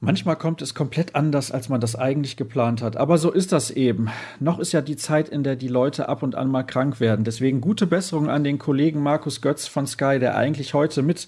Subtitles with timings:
[0.00, 2.96] Manchmal kommt es komplett anders, als man das eigentlich geplant hat.
[2.96, 4.08] Aber so ist das eben.
[4.38, 7.24] Noch ist ja die Zeit, in der die Leute ab und an mal krank werden.
[7.24, 11.26] Deswegen gute Besserung an den Kollegen Markus Götz von Sky, der eigentlich heute mit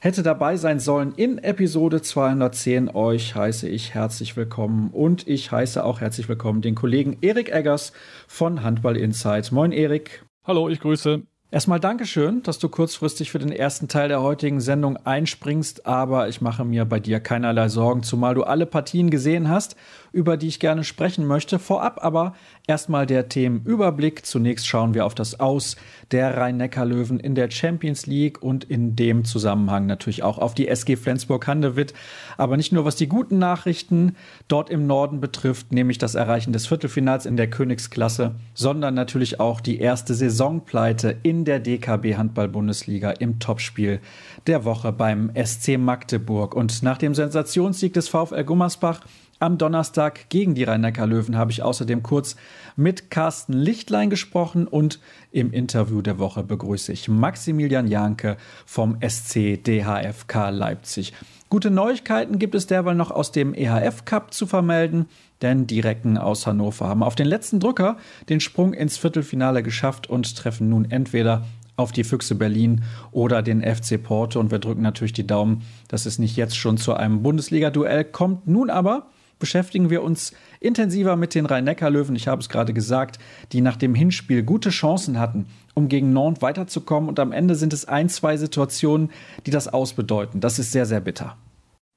[0.00, 2.90] hätte dabei sein sollen in Episode 210.
[2.94, 7.92] Euch heiße ich herzlich willkommen und ich heiße auch herzlich willkommen den Kollegen Erik Eggers
[8.26, 9.52] von Handball Insight.
[9.52, 10.24] Moin Erik.
[10.44, 11.22] Hallo, ich grüße.
[11.50, 16.42] Erstmal Dankeschön, dass du kurzfristig für den ersten Teil der heutigen Sendung einspringst, aber ich
[16.42, 19.74] mache mir bei dir keinerlei Sorgen, zumal du alle Partien gesehen hast,
[20.12, 21.58] über die ich gerne sprechen möchte.
[21.58, 22.34] Vorab aber
[22.66, 24.24] erstmal der Themenüberblick.
[24.24, 25.76] Zunächst schauen wir auf das Aus
[26.10, 30.96] der Rhein-Neckar-Löwen in der Champions League und in dem Zusammenhang natürlich auch auf die SG
[30.96, 31.94] Flensburg-Handewitt.
[32.36, 34.16] Aber nicht nur was die guten Nachrichten
[34.48, 39.60] dort im Norden betrifft, nämlich das Erreichen des Viertelfinals in der Königsklasse, sondern natürlich auch
[39.60, 44.00] die erste Saisonpleite in der DKB Handball-Bundesliga im Topspiel
[44.46, 46.54] der Woche beim SC Magdeburg.
[46.54, 49.00] Und nach dem Sensationssieg des VfL Gummersbach
[49.40, 52.36] am Donnerstag gegen die Rhein-Neckar-Löwen habe ich außerdem kurz
[52.76, 58.36] mit Carsten Lichtlein gesprochen und im Interview der Woche begrüße ich Maximilian Janke
[58.66, 61.12] vom SC DHFK Leipzig.
[61.48, 65.06] Gute Neuigkeiten gibt es derweil noch aus dem EHF Cup zu vermelden,
[65.40, 67.96] denn die Recken aus Hannover haben auf den letzten Drücker
[68.28, 72.82] den Sprung ins Viertelfinale geschafft und treffen nun entweder auf die Füchse Berlin
[73.12, 74.40] oder den FC Porto.
[74.40, 78.48] Und wir drücken natürlich die Daumen, dass es nicht jetzt schon zu einem Bundesliga-Duell kommt.
[78.48, 79.06] Nun aber
[79.38, 83.18] beschäftigen wir uns intensiver mit den Rhein-Neckar-Löwen, ich habe es gerade gesagt,
[83.52, 87.08] die nach dem Hinspiel gute Chancen hatten, um gegen Nantes weiterzukommen.
[87.08, 89.10] Und am Ende sind es ein, zwei Situationen,
[89.46, 90.40] die das ausbedeuten.
[90.40, 91.36] Das ist sehr, sehr bitter.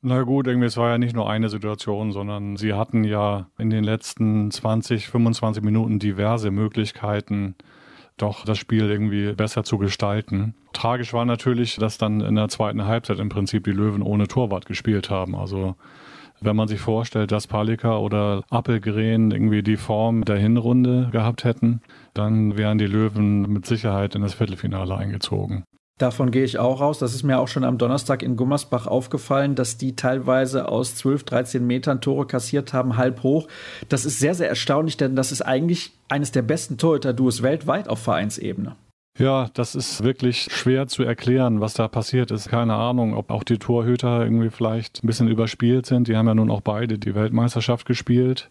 [0.03, 3.69] Na gut, irgendwie, es war ja nicht nur eine Situation, sondern sie hatten ja in
[3.69, 7.55] den letzten 20, 25 Minuten diverse Möglichkeiten,
[8.17, 10.55] doch das Spiel irgendwie besser zu gestalten.
[10.73, 14.65] Tragisch war natürlich, dass dann in der zweiten Halbzeit im Prinzip die Löwen ohne Torwart
[14.65, 15.35] gespielt haben.
[15.35, 15.75] Also
[16.41, 21.81] wenn man sich vorstellt, dass Palika oder Appelgren irgendwie die Form der Hinrunde gehabt hätten,
[22.13, 25.63] dann wären die Löwen mit Sicherheit in das Viertelfinale eingezogen.
[26.01, 26.97] Davon gehe ich auch raus.
[26.97, 31.23] Das ist mir auch schon am Donnerstag in Gummersbach aufgefallen, dass die teilweise aus 12,
[31.25, 33.47] 13 Metern Tore kassiert haben, halb hoch.
[33.87, 37.99] Das ist sehr, sehr erstaunlich, denn das ist eigentlich eines der besten Torhüter-Duos weltweit auf
[37.99, 38.75] Vereinsebene.
[39.17, 42.47] Ja, das ist wirklich schwer zu erklären, was da passiert ist.
[42.47, 46.07] Keine Ahnung, ob auch die Torhüter irgendwie vielleicht ein bisschen überspielt sind.
[46.07, 48.49] Die haben ja nun auch beide die Weltmeisterschaft gespielt.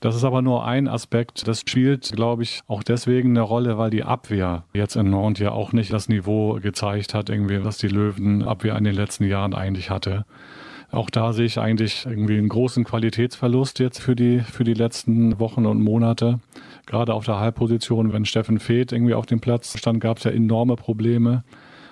[0.00, 1.48] Das ist aber nur ein Aspekt.
[1.48, 5.50] Das spielt, glaube ich, auch deswegen eine Rolle, weil die Abwehr jetzt in Nantes ja
[5.50, 9.90] auch nicht das Niveau gezeigt hat, irgendwie, was die Löwenabwehr in den letzten Jahren eigentlich
[9.90, 10.24] hatte.
[10.92, 15.40] Auch da sehe ich eigentlich irgendwie einen großen Qualitätsverlust jetzt für die, für die letzten
[15.40, 16.38] Wochen und Monate.
[16.88, 20.30] Gerade auf der Halbposition, wenn Steffen Feeth irgendwie auf dem Platz stand, gab es ja
[20.30, 21.44] enorme Probleme.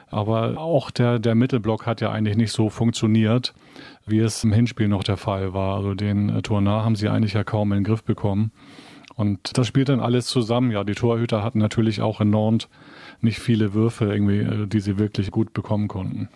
[0.09, 3.53] Aber auch der, der Mittelblock hat ja eigentlich nicht so funktioniert,
[4.07, 5.77] wie es im Hinspiel noch der Fall war.
[5.77, 8.53] Also den äh, Tournat haben sie eigentlich ja kaum in den Griff bekommen.
[9.17, 10.71] Und das spielt dann alles zusammen.
[10.71, 12.71] Ja, die Torhüter hatten natürlich auch in Nantes
[13.21, 16.31] nicht viele Würfe irgendwie, äh, die sie wirklich gut bekommen konnten.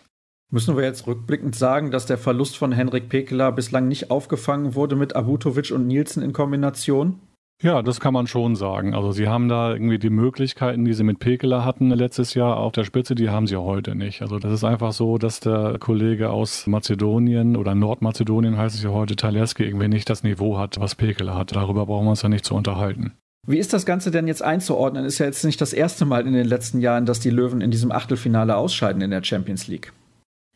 [0.51, 4.97] Müssen wir jetzt rückblickend sagen, dass der Verlust von Henrik Pekela bislang nicht aufgefangen wurde
[4.97, 7.21] mit Abutovic und Nielsen in Kombination?
[7.63, 8.95] Ja, das kann man schon sagen.
[8.95, 12.73] Also sie haben da irgendwie die Möglichkeiten, die sie mit Pekela hatten letztes Jahr auf
[12.73, 14.23] der Spitze, die haben sie heute nicht.
[14.23, 18.91] Also das ist einfach so, dass der Kollege aus Mazedonien oder Nordmazedonien heißt es ja
[18.91, 21.55] heute, Taleski, irgendwie nicht das Niveau hat, was Pekela hat.
[21.55, 23.13] Darüber brauchen wir uns ja nicht zu unterhalten.
[23.47, 25.05] Wie ist das Ganze denn jetzt einzuordnen?
[25.05, 27.71] Ist ja jetzt nicht das erste Mal in den letzten Jahren, dass die Löwen in
[27.71, 29.93] diesem Achtelfinale ausscheiden in der Champions League.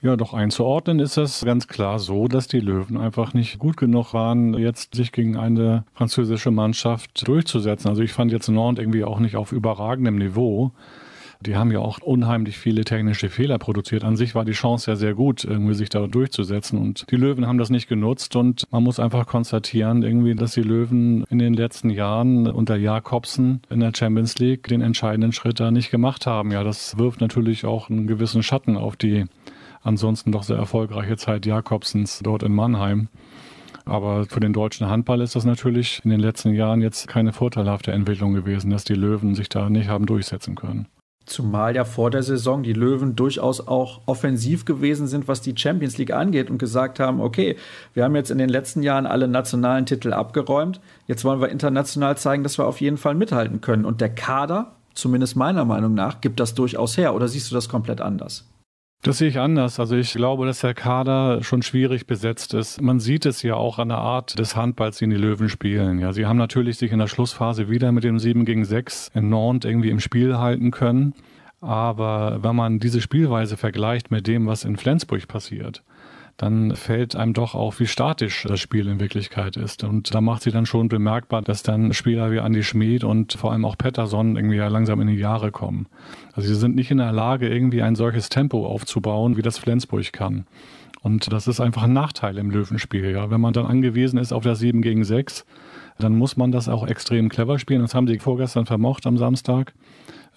[0.05, 4.13] Ja, doch einzuordnen ist es ganz klar so, dass die Löwen einfach nicht gut genug
[4.13, 7.89] waren, jetzt sich gegen eine französische Mannschaft durchzusetzen.
[7.89, 10.73] Also ich fand jetzt Nantes irgendwie auch nicht auf überragendem Niveau.
[11.41, 14.05] Die haben ja auch unheimlich viele technische Fehler produziert.
[14.05, 16.79] An sich war die Chance ja sehr gut, irgendwie sich da durchzusetzen.
[16.79, 18.37] Und die Löwen haben das nicht genutzt.
[18.37, 23.63] Und man muss einfach konstatieren, irgendwie, dass die Löwen in den letzten Jahren unter Jakobsen
[23.71, 26.51] in der Champions League den entscheidenden Schritt da nicht gemacht haben.
[26.51, 29.25] Ja, das wirft natürlich auch einen gewissen Schatten auf die
[29.85, 33.09] ansonsten doch sehr erfolgreiche Zeit Jakobsens dort in Mannheim.
[33.85, 37.93] Aber für den deutschen Handball ist das natürlich in den letzten Jahren jetzt keine vorteilhafte
[37.93, 40.89] Entwicklung gewesen, dass die Löwen sich da nicht haben durchsetzen können.
[41.27, 45.97] Zumal ja vor der Saison die Löwen durchaus auch offensiv gewesen sind, was die Champions
[45.97, 47.57] League angeht und gesagt haben, okay,
[47.95, 52.19] wir haben jetzt in den letzten Jahren alle nationalen Titel abgeräumt, jetzt wollen wir international
[52.19, 53.87] zeigen, dass wir auf jeden Fall mithalten können.
[53.87, 57.15] Und der Kader, zumindest meiner Meinung nach, gibt das durchaus her.
[57.15, 58.45] Oder siehst du das komplett anders?
[59.05, 59.79] Das sehe ich anders.
[59.79, 62.81] Also ich glaube, dass der Kader schon schwierig besetzt ist.
[62.81, 65.99] Man sieht es ja auch an der Art des Handballs, den die Löwen spielen.
[65.99, 69.29] Ja, sie haben natürlich sich in der Schlussphase wieder mit dem 7 gegen 6 in
[69.29, 71.13] Nantes irgendwie im Spiel halten können.
[71.61, 75.83] Aber wenn man diese Spielweise vergleicht mit dem, was in Flensburg passiert,
[76.37, 79.85] dann fällt einem doch auf, wie statisch das Spiel in Wirklichkeit ist.
[79.85, 83.53] Und da macht sie dann schon bemerkbar, dass dann Spieler wie Andy Schmid und vor
[83.53, 85.87] allem auch Pettersson irgendwie ja langsam in die Jahre kommen.
[86.33, 90.13] Also sie sind nicht in der Lage, irgendwie ein solches Tempo aufzubauen, wie das Flensburg
[90.13, 90.47] kann.
[91.03, 93.11] Und das ist einfach ein Nachteil im Löwenspiel.
[93.11, 93.31] Ja.
[93.31, 95.45] Wenn man dann angewiesen ist auf das 7 gegen 6,
[95.99, 97.83] dann muss man das auch extrem clever spielen.
[97.83, 99.75] Das haben sie vorgestern vermocht am Samstag.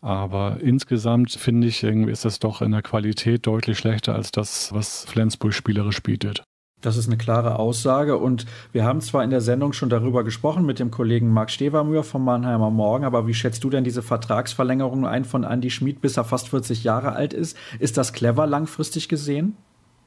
[0.01, 4.73] Aber insgesamt finde ich, irgendwie ist das doch in der Qualität deutlich schlechter als das,
[4.73, 6.43] was Flensburg spielerisch bietet.
[6.81, 10.63] Das ist eine klare Aussage und wir haben zwar in der Sendung schon darüber gesprochen
[10.63, 15.07] mit dem Kollegen Marc Stevermühr vom Mannheimer Morgen, aber wie schätzt du denn diese Vertragsverlängerung
[15.07, 17.57] ein von Andy Schmid, bis er fast 40 Jahre alt ist?
[17.79, 19.57] Ist das clever langfristig gesehen?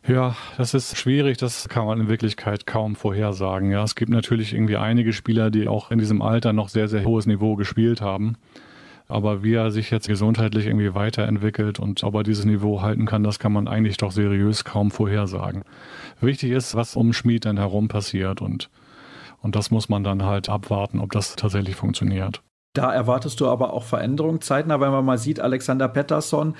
[0.07, 3.73] Ja, das ist schwierig, das kann man in Wirklichkeit kaum vorhersagen.
[3.73, 7.05] Ja, es gibt natürlich irgendwie einige Spieler, die auch in diesem Alter noch sehr, sehr
[7.05, 8.37] hohes Niveau gespielt haben.
[9.11, 13.25] Aber wie er sich jetzt gesundheitlich irgendwie weiterentwickelt und ob er dieses Niveau halten kann,
[13.25, 15.65] das kann man eigentlich doch seriös kaum vorhersagen.
[16.21, 18.71] Wichtig ist, was um Schmied dann herum passiert und,
[19.43, 22.41] und das muss man dann halt abwarten, ob das tatsächlich funktioniert.
[22.73, 26.55] Da erwartest du aber auch Veränderungen zeitnah, wenn man mal sieht, Alexander Pettersson,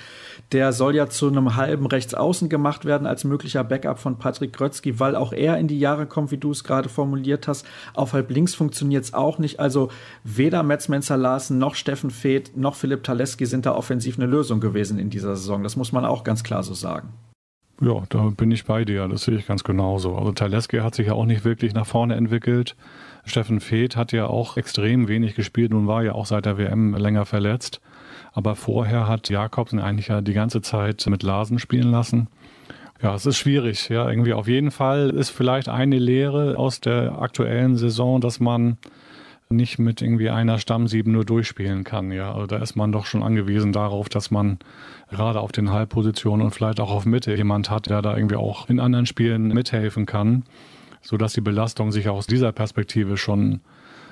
[0.51, 4.99] der soll ja zu einem halben Rechtsaußen gemacht werden als möglicher Backup von Patrick Grötzky,
[4.99, 7.65] weil auch er in die Jahre kommt, wie du es gerade formuliert hast.
[7.93, 9.61] Auf halb links funktioniert es auch nicht.
[9.61, 9.89] Also
[10.25, 14.99] weder Metzmenzer Larsen noch Steffen Feeth noch Philipp Taleski sind da offensiv eine Lösung gewesen
[14.99, 15.63] in dieser Saison.
[15.63, 17.13] Das muss man auch ganz klar so sagen.
[17.79, 19.07] Ja, da bin ich bei dir.
[19.07, 20.17] Das sehe ich ganz genauso.
[20.17, 22.75] Also Taleski hat sich ja auch nicht wirklich nach vorne entwickelt.
[23.25, 26.95] Steffen Feeth hat ja auch extrem wenig gespielt und war ja auch seit der WM
[26.95, 27.81] länger verletzt.
[28.33, 32.27] Aber vorher hat Jakobsen eigentlich ja die ganze Zeit mit Larsen spielen lassen.
[33.01, 33.89] Ja, es ist schwierig.
[33.89, 38.77] Ja, irgendwie auf jeden Fall ist vielleicht eine Lehre aus der aktuellen Saison, dass man
[39.49, 42.11] nicht mit irgendwie einer Stammsieben nur durchspielen kann.
[42.11, 44.59] Ja, also da ist man doch schon angewiesen darauf, dass man
[45.09, 48.69] gerade auf den Halbpositionen und vielleicht auch auf Mitte jemand hat, der da irgendwie auch
[48.69, 50.43] in anderen Spielen mithelfen kann
[51.01, 53.61] sodass die Belastung sich aus dieser Perspektive schon,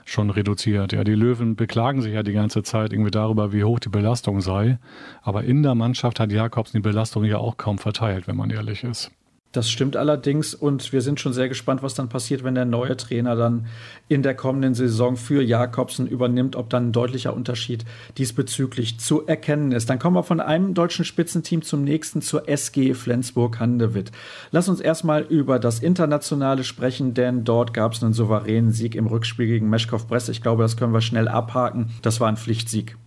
[0.05, 0.93] schon reduziert.
[0.93, 4.41] Ja, die Löwen beklagen sich ja die ganze Zeit irgendwie darüber, wie hoch die Belastung
[4.41, 4.79] sei.
[5.21, 8.83] Aber in der Mannschaft hat Jakobs die Belastung ja auch kaum verteilt, wenn man ehrlich
[8.83, 9.11] ist.
[9.51, 12.95] Das stimmt allerdings und wir sind schon sehr gespannt, was dann passiert, wenn der neue
[12.95, 13.65] Trainer dann
[14.07, 17.83] in der kommenden Saison für Jakobsen übernimmt, ob dann ein deutlicher Unterschied
[18.19, 19.89] diesbezüglich zu erkennen ist.
[19.89, 24.11] Dann kommen wir von einem deutschen Spitzenteam zum nächsten zur SG Flensburg-Handewitt.
[24.51, 29.07] Lass uns erstmal über das Internationale sprechen, denn dort gab es einen souveränen Sieg im
[29.07, 30.29] Rückspiel gegen Meschkow-Brest.
[30.29, 31.89] Ich glaube, das können wir schnell abhaken.
[32.03, 32.97] Das war ein Pflichtsieg.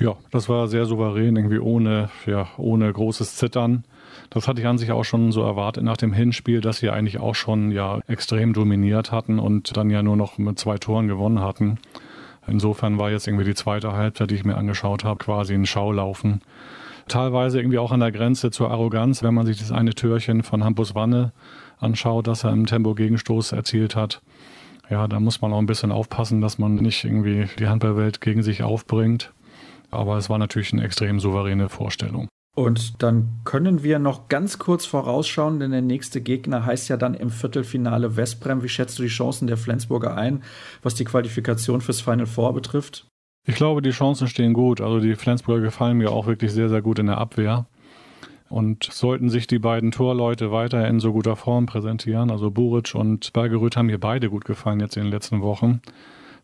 [0.00, 3.84] Ja, das war sehr souverän, irgendwie ohne, ja, ohne großes Zittern.
[4.30, 7.18] Das hatte ich an sich auch schon so erwartet nach dem Hinspiel, dass sie eigentlich
[7.18, 11.40] auch schon ja extrem dominiert hatten und dann ja nur noch mit zwei Toren gewonnen
[11.40, 11.78] hatten.
[12.46, 16.40] Insofern war jetzt irgendwie die zweite Halbzeit, die ich mir angeschaut habe, quasi ein Schaulaufen.
[17.06, 20.62] Teilweise irgendwie auch an der Grenze zur Arroganz, wenn man sich das eine Türchen von
[20.62, 21.32] Hampus Wanne
[21.78, 24.20] anschaut, das er im Tempo-Gegenstoß erzielt hat.
[24.90, 28.42] Ja, da muss man auch ein bisschen aufpassen, dass man nicht irgendwie die Handballwelt gegen
[28.42, 29.32] sich aufbringt.
[29.90, 32.28] Aber es war natürlich eine extrem souveräne Vorstellung.
[32.54, 37.14] Und dann können wir noch ganz kurz vorausschauen, denn der nächste Gegner heißt ja dann
[37.14, 38.62] im Viertelfinale Westbrem.
[38.64, 40.42] Wie schätzt du die Chancen der Flensburger ein,
[40.82, 43.06] was die Qualifikation fürs Final Four betrifft?
[43.46, 44.80] Ich glaube, die Chancen stehen gut.
[44.80, 47.66] Also die Flensburger gefallen mir auch wirklich sehr, sehr gut in der Abwehr.
[48.50, 53.32] Und sollten sich die beiden Torleute weiter in so guter Form präsentieren, also Buric und
[53.34, 55.82] Bergerud haben mir beide gut gefallen jetzt in den letzten Wochen,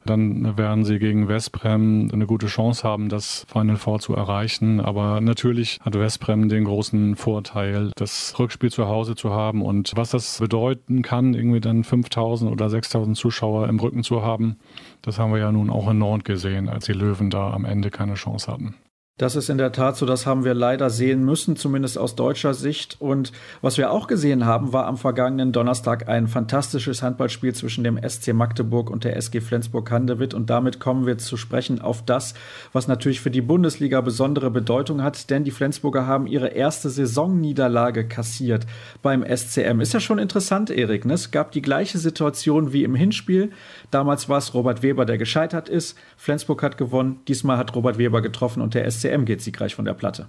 [0.06, 4.80] dann werden sie gegen Westbrem eine gute Chance haben, das Final Four zu erreichen.
[4.80, 10.10] Aber natürlich hat Westbrem den großen Vorteil, das Rückspiel zu Hause zu haben und was
[10.10, 14.56] das bedeuten kann, irgendwie dann 5000 oder 6000 Zuschauer im Rücken zu haben,
[15.02, 17.90] das haben wir ja nun auch in Nord gesehen, als die Löwen da am Ende
[17.90, 18.74] keine Chance hatten.
[19.16, 22.52] Das ist in der Tat so, das haben wir leider sehen müssen, zumindest aus deutscher
[22.52, 22.96] Sicht.
[23.00, 23.30] Und
[23.62, 28.32] was wir auch gesehen haben, war am vergangenen Donnerstag ein fantastisches Handballspiel zwischen dem SC
[28.32, 30.34] Magdeburg und der SG Flensburg-Handewitt.
[30.34, 32.34] Und damit kommen wir zu sprechen auf das,
[32.72, 38.08] was natürlich für die Bundesliga besondere Bedeutung hat, denn die Flensburger haben ihre erste Saisonniederlage
[38.08, 38.66] kassiert
[39.00, 39.78] beim SCM.
[39.80, 41.04] Ist ja schon interessant, Erik.
[41.04, 41.14] Ne?
[41.14, 43.52] Es gab die gleiche Situation wie im Hinspiel.
[43.94, 45.96] Damals war es Robert Weber, der gescheitert ist.
[46.16, 47.20] Flensburg hat gewonnen.
[47.28, 50.26] Diesmal hat Robert Weber getroffen und der SC SCM geht siegreich von der Platte.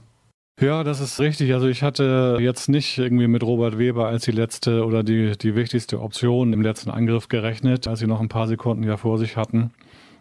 [0.61, 1.51] Ja, das ist richtig.
[1.51, 5.55] Also ich hatte jetzt nicht irgendwie mit Robert Weber als die letzte oder die, die
[5.55, 9.35] wichtigste Option im letzten Angriff gerechnet, als sie noch ein paar Sekunden ja vor sich
[9.35, 9.71] hatten.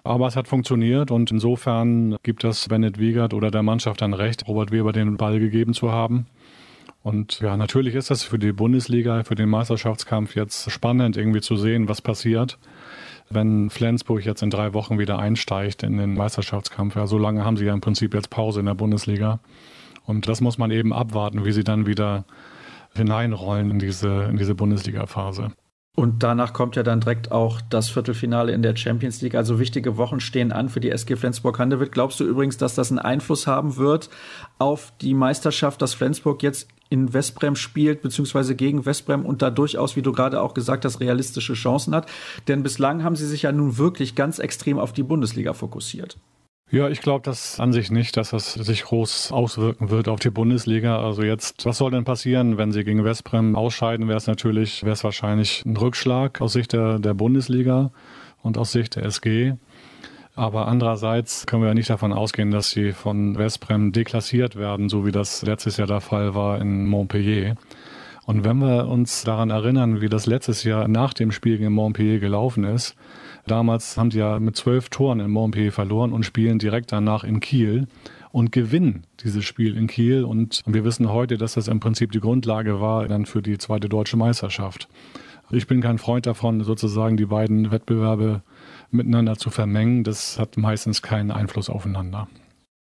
[0.05, 4.49] Aber es hat funktioniert und insofern gibt das Bennett Wiegert oder der Mannschaft dann recht,
[4.49, 6.27] Robert Weber den Ball gegeben zu haben.
[7.03, 11.57] Und ja, natürlich ist das für die Bundesliga, für den Meisterschaftskampf jetzt spannend, irgendwie zu
[11.57, 12.59] sehen, was passiert
[13.31, 16.97] wenn Flensburg jetzt in drei Wochen wieder einsteigt in den Meisterschaftskampf.
[16.97, 19.41] Ja, so lange haben sie ja im Prinzip jetzt Pause in der Bundesliga.
[20.05, 22.25] Und das muss man eben abwarten, wie sie dann wieder
[22.95, 25.53] hineinrollen in diese, in diese Bundesliga-Phase.
[25.97, 29.37] Und danach kommt ja dann direkt auch das Viertelfinale in der Champions League.
[29.37, 31.93] Also wichtige Wochen stehen an für die SG Flensburg-Handewitt.
[31.93, 34.11] Glaubst du übrigens, dass das einen Einfluss haben wird
[34.59, 39.97] auf die Meisterschaft, dass Flensburg jetzt in Westbrem spielt, beziehungsweise gegen Westbrem und da durchaus,
[39.97, 42.07] wie du gerade auch gesagt hast, realistische Chancen hat?
[42.47, 46.17] Denn bislang haben sie sich ja nun wirklich ganz extrem auf die Bundesliga fokussiert.
[46.71, 50.31] Ja, ich glaube das an sich nicht, dass das sich groß auswirken wird auf die
[50.31, 51.05] Bundesliga.
[51.05, 54.95] Also jetzt, was soll denn passieren, wenn sie gegen Westbrem ausscheiden, wäre es natürlich, wäre
[54.95, 57.91] es wahrscheinlich ein Rückschlag aus Sicht der, der Bundesliga
[58.43, 59.55] und aus Sicht der SG.
[60.37, 65.07] Aber andererseits können wir ja nicht davon ausgehen, dass sie von Westbrem deklassiert werden, so
[65.07, 67.55] wie das letztes Jahr der Fall war in Montpellier.
[68.27, 72.19] Und wenn wir uns daran erinnern, wie das letztes Jahr nach dem Spiel gegen Montpellier
[72.19, 72.97] gelaufen ist,
[73.47, 77.41] Damals haben sie ja mit zwölf Toren in Montpellier verloren und spielen direkt danach in
[77.41, 77.87] Kiel
[78.33, 80.25] und gewinnen dieses Spiel in Kiel.
[80.25, 83.89] Und wir wissen heute, dass das im Prinzip die Grundlage war dann für die zweite
[83.89, 84.89] deutsche Meisterschaft.
[85.51, 88.43] Ich bin kein Freund davon, sozusagen die beiden Wettbewerbe
[88.95, 90.05] miteinander zu vermengen.
[90.05, 92.29] Das hat meistens keinen Einfluss aufeinander.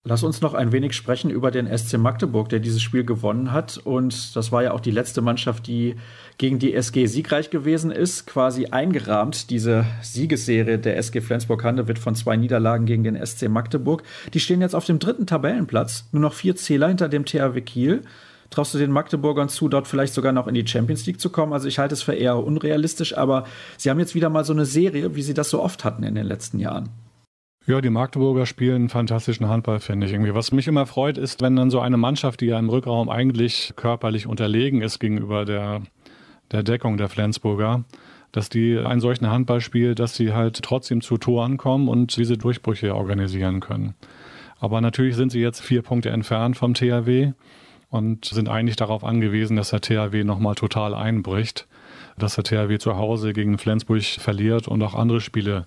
[0.05, 3.79] Lass uns noch ein wenig sprechen über den SC Magdeburg, der dieses Spiel gewonnen hat.
[3.79, 5.95] Und das war ja auch die letzte Mannschaft, die
[6.39, 8.27] gegen die SG siegreich gewesen ist.
[8.27, 14.03] Quasi eingerahmt, diese Siegesserie der SG Flensburg-Handewitt von zwei Niederlagen gegen den SC Magdeburg.
[14.35, 18.03] Die stehen jetzt auf dem dritten Tabellenplatz, nur noch vier Zähler hinter dem THW Kiel.
[18.53, 21.55] Traust du den Magdeburgern zu, dort vielleicht sogar noch in die Champions League zu kommen?
[21.55, 23.47] Also ich halte es für eher unrealistisch, aber
[23.79, 26.15] sie haben jetzt wieder mal so eine Serie, wie sie das so oft hatten in
[26.15, 26.91] den letzten Jahren.
[27.67, 30.35] Ja, die Magdeburger spielen fantastischen Handball, finde ich irgendwie.
[30.35, 33.73] Was mich immer freut, ist, wenn dann so eine Mannschaft, die ja im Rückraum eigentlich
[33.75, 35.81] körperlich unterlegen ist gegenüber der,
[36.51, 37.85] der Deckung der Flensburger,
[38.33, 42.37] dass die einen solchen Handball spielt, dass sie halt trotzdem zu Toren kommen und diese
[42.37, 43.95] Durchbrüche organisieren können.
[44.59, 47.33] Aber natürlich sind sie jetzt vier Punkte entfernt vom THW
[47.93, 51.69] und sind eigentlich darauf angewiesen, dass der THW nochmal total einbricht,
[52.17, 55.67] dass der THW zu Hause gegen Flensburg verliert und auch andere Spiele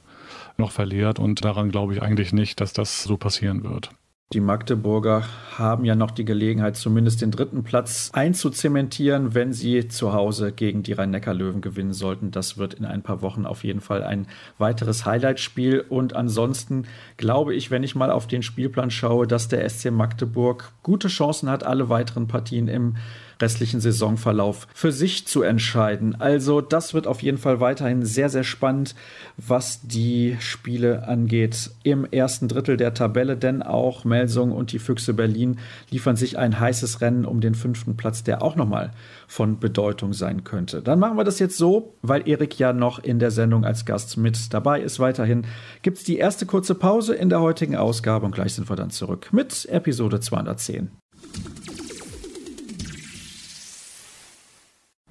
[0.58, 1.20] noch verliert.
[1.20, 3.92] Und daran glaube ich eigentlich nicht, dass das so passieren wird.
[4.34, 5.24] Die Magdeburger
[5.56, 10.82] haben ja noch die Gelegenheit, zumindest den dritten Platz einzuzementieren, wenn sie zu Hause gegen
[10.82, 12.32] die Rhein-Neckar-Löwen gewinnen sollten.
[12.32, 14.26] Das wird in ein paar Wochen auf jeden Fall ein
[14.58, 15.80] weiteres Highlightspiel.
[15.80, 20.72] Und ansonsten glaube ich, wenn ich mal auf den Spielplan schaue, dass der SC Magdeburg
[20.82, 22.96] gute Chancen hat, alle weiteren Partien im
[23.42, 26.16] restlichen Saisonverlauf für sich zu entscheiden.
[26.20, 28.96] Also das wird auf jeden Fall weiterhin sehr, sehr spannend,
[29.38, 35.14] was die Spiele angeht im ersten Drittel der Tabelle, denn auch Melsung und die Füchse
[35.14, 38.92] Berlin liefern sich ein heißes Rennen um den fünften Platz, der auch nochmal
[39.28, 40.82] von Bedeutung sein könnte.
[40.82, 44.18] Dann machen wir das jetzt so, weil Erik ja noch in der Sendung als Gast
[44.18, 45.00] mit dabei ist.
[45.00, 45.46] Weiterhin
[45.82, 48.92] gibt es die erste kurze Pause in der heutigen Ausgabe und gleich sind wir dann
[48.92, 50.92] zurück mit Episode 210.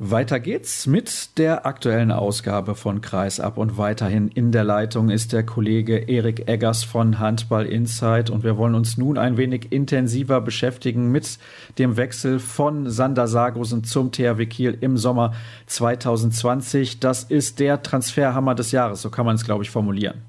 [0.00, 5.46] Weiter geht's mit der aktuellen Ausgabe von Kreisab und weiterhin in der Leitung ist der
[5.46, 11.12] Kollege Erik Eggers von Handball Insight und wir wollen uns nun ein wenig intensiver beschäftigen
[11.12, 11.38] mit
[11.78, 15.32] dem Wechsel von Sander Sargosen zum THW Kiel im Sommer
[15.66, 16.98] 2020.
[16.98, 20.22] Das ist der Transferhammer des Jahres, so kann man es glaube ich formulieren.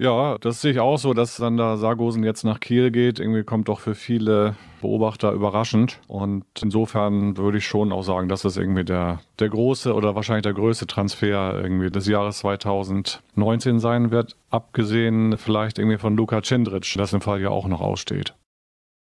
[0.00, 3.18] Ja, das sehe ich auch so, dass dann da Sargosen jetzt nach Kiel geht.
[3.18, 5.98] Irgendwie kommt doch für viele Beobachter überraschend.
[6.06, 10.44] Und insofern würde ich schon auch sagen, dass das irgendwie der, der große oder wahrscheinlich
[10.44, 14.36] der größte Transfer irgendwie des Jahres 2019 sein wird.
[14.50, 18.34] Abgesehen vielleicht irgendwie von Luka Cendric, das im Fall ja auch noch aussteht.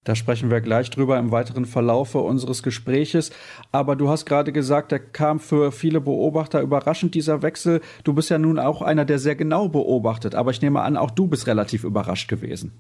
[0.06, 3.32] Da sprechen wir gleich drüber im weiteren Verlaufe unseres Gespräches.
[3.72, 7.82] Aber du hast gerade gesagt, der kam für viele Beobachter überraschend, dieser Wechsel.
[8.04, 10.36] Du bist ja nun auch einer, der sehr genau beobachtet.
[10.36, 12.72] Aber ich nehme an, auch du bist relativ überrascht gewesen.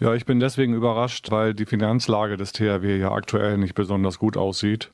[0.00, 4.36] Ja, ich bin deswegen überrascht, weil die Finanzlage des THW ja aktuell nicht besonders gut
[4.36, 4.90] aussieht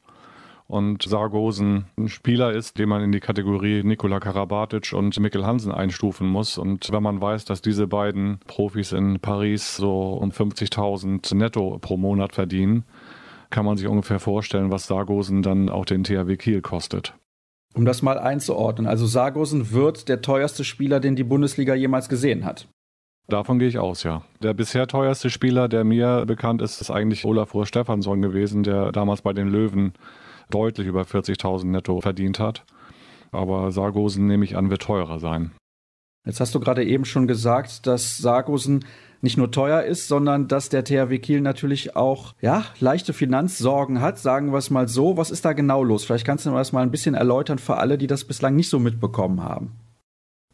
[0.66, 5.72] und Sargosen ein Spieler ist, den man in die Kategorie Nikola Karabatic und Mikkel Hansen
[5.72, 6.56] einstufen muss.
[6.56, 11.96] Und wenn man weiß, dass diese beiden Profis in Paris so um 50.000 netto pro
[11.96, 12.84] Monat verdienen,
[13.50, 17.14] kann man sich ungefähr vorstellen, was Sargosen dann auch den THW Kiel kostet.
[17.74, 22.44] Um das mal einzuordnen, also Sargosen wird der teuerste Spieler, den die Bundesliga jemals gesehen
[22.44, 22.68] hat.
[23.26, 24.22] Davon gehe ich aus, ja.
[24.42, 29.22] Der bisher teuerste Spieler, der mir bekannt ist, ist eigentlich Olafur Stefansson gewesen, der damals
[29.22, 29.94] bei den Löwen
[30.50, 32.64] deutlich über 40.000 netto verdient hat.
[33.32, 35.52] Aber Sargosen, nehme ich an, wird teurer sein.
[36.26, 38.84] Jetzt hast du gerade eben schon gesagt, dass Sargosen
[39.20, 44.18] nicht nur teuer ist, sondern dass der THW Kiel natürlich auch ja, leichte Finanzsorgen hat,
[44.18, 45.16] sagen wir es mal so.
[45.16, 46.04] Was ist da genau los?
[46.04, 48.78] Vielleicht kannst du das mal ein bisschen erläutern für alle, die das bislang nicht so
[48.78, 49.72] mitbekommen haben.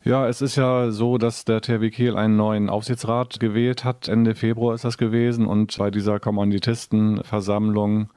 [0.02, 4.08] Ja, es ist ja so, dass der THW Kiel einen neuen Aufsichtsrat gewählt hat.
[4.08, 5.46] Ende Februar ist das gewesen.
[5.46, 8.10] Und bei dieser Kommanditistenversammlung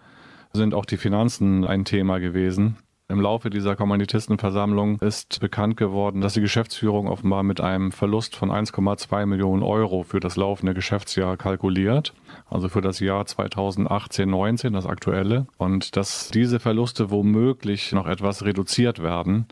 [0.56, 2.78] sind auch die Finanzen ein Thema gewesen.
[3.10, 8.52] Im Laufe dieser Kommanditistenversammlung ist bekannt geworden, dass die Geschäftsführung offenbar mit einem Verlust von
[8.52, 12.14] 1,2 Millionen Euro für das laufende Geschäftsjahr kalkuliert,
[12.52, 19.02] also für das Jahr 2018-19, das aktuelle, und dass diese Verluste womöglich noch etwas reduziert
[19.02, 19.48] werden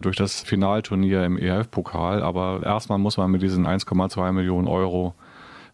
[0.00, 2.22] durch das Finalturnier im ERF-Pokal.
[2.22, 5.14] Aber erstmal muss man mit diesen 1,2 Millionen Euro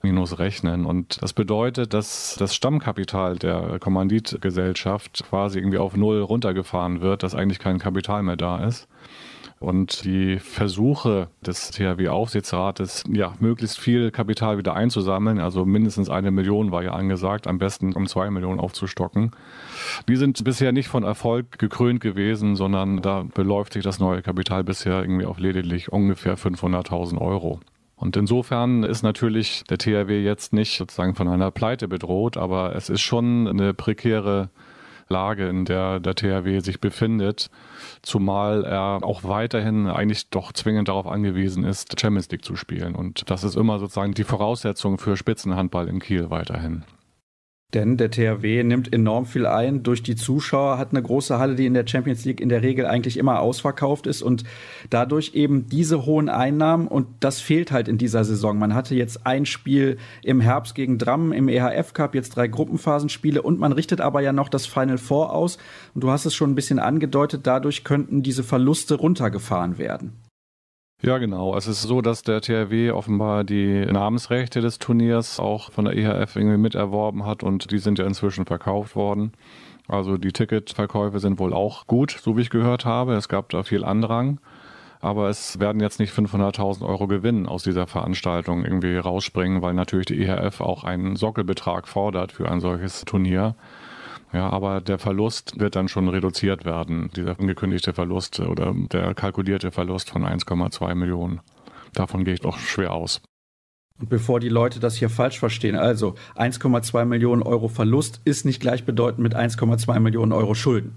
[0.07, 0.87] minus rechnen.
[0.87, 7.35] Und das bedeutet, dass das Stammkapital der Kommanditgesellschaft quasi irgendwie auf Null runtergefahren wird, dass
[7.35, 8.89] eigentlich kein Kapital mehr da ist.
[9.59, 16.73] Und die Versuche des THW-Aufsichtsrates, ja, möglichst viel Kapital wieder einzusammeln, also mindestens eine Million
[16.73, 19.31] war ja angesagt, am besten um zwei Millionen aufzustocken,
[20.09, 24.63] die sind bisher nicht von Erfolg gekrönt gewesen, sondern da beläuft sich das neue Kapital
[24.63, 27.61] bisher irgendwie auf lediglich ungefähr 500.000 Euro.
[27.97, 32.91] Und insofern ist natürlich der THW jetzt nicht sozusagen von einer Pleite bedroht, aber es
[32.91, 34.51] ist schon eine prekäre
[35.09, 37.49] Lage, in der der THW sich befindet,
[38.03, 42.95] zumal er auch weiterhin eigentlich doch zwingend darauf angewiesen ist, Champions League zu spielen.
[42.95, 46.85] Und das ist immer sozusagen die Voraussetzung für Spitzenhandball in Kiel weiterhin.
[47.75, 49.83] Denn der THW nimmt enorm viel ein.
[49.83, 52.87] Durch die Zuschauer, hat eine große Halle, die in der Champions League in der Regel
[52.87, 54.23] eigentlich immer ausverkauft ist.
[54.23, 54.45] Und
[54.89, 56.87] dadurch eben diese hohen Einnahmen.
[56.87, 58.57] Und das fehlt halt in dieser Saison.
[58.59, 63.43] Man hatte jetzt ein Spiel im Herbst gegen Drammen im EHF Cup, jetzt drei Gruppenphasenspiele.
[63.43, 65.59] Und man richtet aber ja noch das Final Four aus.
[65.93, 70.13] Und du hast es schon ein bisschen angedeutet, dadurch könnten diese Verluste runtergefahren werden.
[71.03, 71.55] Ja, genau.
[71.57, 76.37] Es ist so, dass der THW offenbar die Namensrechte des Turniers auch von der EHF
[76.37, 79.33] irgendwie miterworben hat und die sind ja inzwischen verkauft worden.
[79.89, 83.15] Also die Ticketverkäufe sind wohl auch gut, so wie ich gehört habe.
[83.15, 84.41] Es gab da viel Andrang.
[85.01, 90.07] Aber es werden jetzt nicht 500.000 Euro Gewinn aus dieser Veranstaltung irgendwie rausspringen, weil natürlich
[90.07, 93.55] die EHF auch einen Sockelbetrag fordert für ein solches Turnier.
[94.37, 99.71] Ja, aber der Verlust wird dann schon reduziert werden, dieser angekündigte Verlust oder der kalkulierte
[99.71, 101.41] Verlust von 1,2 Millionen.
[101.95, 103.23] Davon gehe ich doch schwer aus.
[103.99, 108.61] Und bevor die Leute das hier falsch verstehen, also 1,2 Millionen Euro Verlust ist nicht
[108.61, 110.97] gleichbedeutend mit 1,2 Millionen Euro Schulden.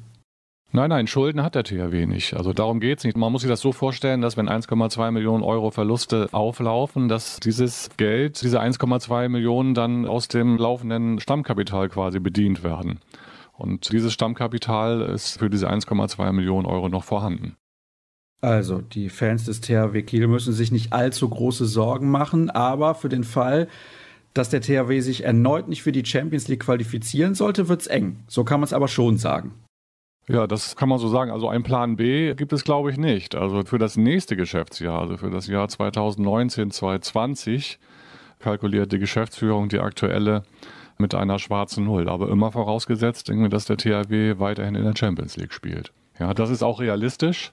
[0.74, 2.34] Nein, nein, Schulden hat der THW nicht.
[2.34, 3.16] Also darum geht es nicht.
[3.16, 7.90] Man muss sich das so vorstellen, dass wenn 1,2 Millionen Euro Verluste auflaufen, dass dieses
[7.96, 13.00] Geld, diese 1,2 Millionen dann aus dem laufenden Stammkapital quasi bedient werden.
[13.60, 17.56] Und dieses Stammkapital ist für diese 1,2 Millionen Euro noch vorhanden.
[18.42, 23.10] Also, die Fans des THW Kiel müssen sich nicht allzu große Sorgen machen, aber für
[23.10, 23.68] den Fall,
[24.34, 28.24] dass der THW sich erneut nicht für die Champions League qualifizieren sollte, wird es eng.
[28.28, 29.52] So kann man es aber schon sagen.
[30.30, 31.32] Ja, das kann man so sagen.
[31.32, 33.36] Also ein Plan B gibt es, glaube ich, nicht.
[33.36, 37.80] Also für das nächste Geschäftsjahr, also für das Jahr 2019, 2020,
[38.38, 40.44] kalkuliert die Geschäftsführung die aktuelle
[41.00, 42.10] mit einer schwarzen Null.
[42.10, 45.92] Aber immer vorausgesetzt, dass der THW weiterhin in der Champions League spielt.
[46.20, 47.52] Ja, das ist auch realistisch.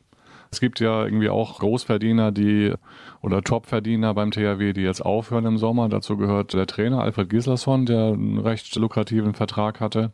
[0.51, 2.73] Es gibt ja irgendwie auch Großverdiener, die
[3.21, 5.89] oder Topverdiener beim THW, die jetzt aufhören im Sommer.
[5.89, 10.13] Dazu gehört der Trainer Alfred Gislason, der einen recht lukrativen Vertrag hatte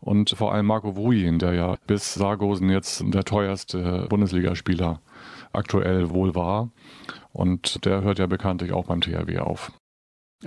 [0.00, 5.00] und vor allem Marco Wujin, der ja bis Sargosen jetzt der teuerste Bundesligaspieler
[5.52, 6.70] aktuell wohl war.
[7.32, 9.72] Und der hört ja bekanntlich auch beim THW auf.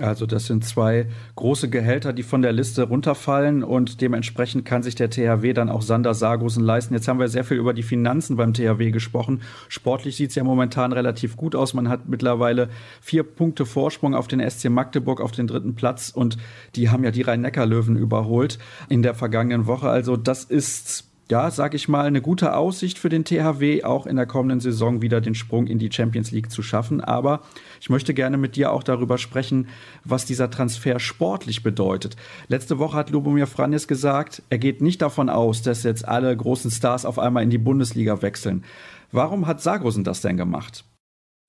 [0.00, 1.06] Also das sind zwei
[1.36, 5.82] große Gehälter, die von der Liste runterfallen und dementsprechend kann sich der THW dann auch
[5.82, 6.94] Sander Sargosen leisten.
[6.94, 9.40] Jetzt haben wir sehr viel über die Finanzen beim THW gesprochen.
[9.68, 11.74] Sportlich sieht es ja momentan relativ gut aus.
[11.74, 12.68] Man hat mittlerweile
[13.00, 16.38] vier Punkte Vorsprung auf den SC Magdeburg auf den dritten Platz und
[16.76, 18.58] die haben ja die Rhein-Neckar-Löwen überholt
[18.88, 19.88] in der vergangenen Woche.
[19.88, 24.16] Also das ist ja, sag ich mal, eine gute Aussicht für den THW, auch in
[24.16, 27.02] der kommenden Saison wieder den Sprung in die Champions League zu schaffen.
[27.02, 27.42] Aber
[27.80, 29.68] ich möchte gerne mit dir auch darüber sprechen,
[30.04, 32.16] was dieser Transfer sportlich bedeutet.
[32.48, 36.70] Letzte Woche hat Lubomir Franjes gesagt, er geht nicht davon aus, dass jetzt alle großen
[36.70, 38.64] Stars auf einmal in die Bundesliga wechseln.
[39.12, 40.84] Warum hat Sargosen das denn gemacht?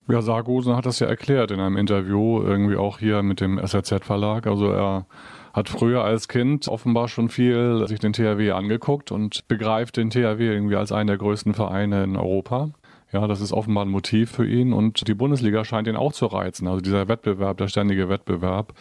[0.09, 4.47] Ja, Sargosen hat das ja erklärt in einem Interview, irgendwie auch hier mit dem SRZ-Verlag.
[4.47, 5.05] Also er
[5.53, 10.45] hat früher als Kind offenbar schon viel sich den THW angeguckt und begreift den THW
[10.45, 12.69] irgendwie als einen der größten Vereine in Europa.
[13.11, 16.27] Ja, das ist offenbar ein Motiv für ihn und die Bundesliga scheint ihn auch zu
[16.27, 16.67] reizen.
[16.67, 18.73] Also dieser Wettbewerb, der ständige Wettbewerb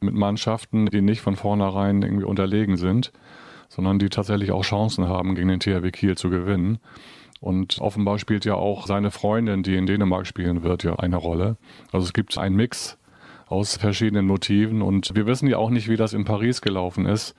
[0.00, 3.10] mit Mannschaften, die nicht von vornherein irgendwie unterlegen sind,
[3.68, 6.78] sondern die tatsächlich auch Chancen haben, gegen den THW Kiel zu gewinnen.
[7.40, 11.56] Und offenbar spielt ja auch seine Freundin, die in Dänemark spielen wird, ja eine Rolle.
[11.90, 12.98] Also es gibt einen Mix
[13.50, 14.80] aus verschiedenen Motiven.
[14.80, 17.34] Und wir wissen ja auch nicht, wie das in Paris gelaufen ist.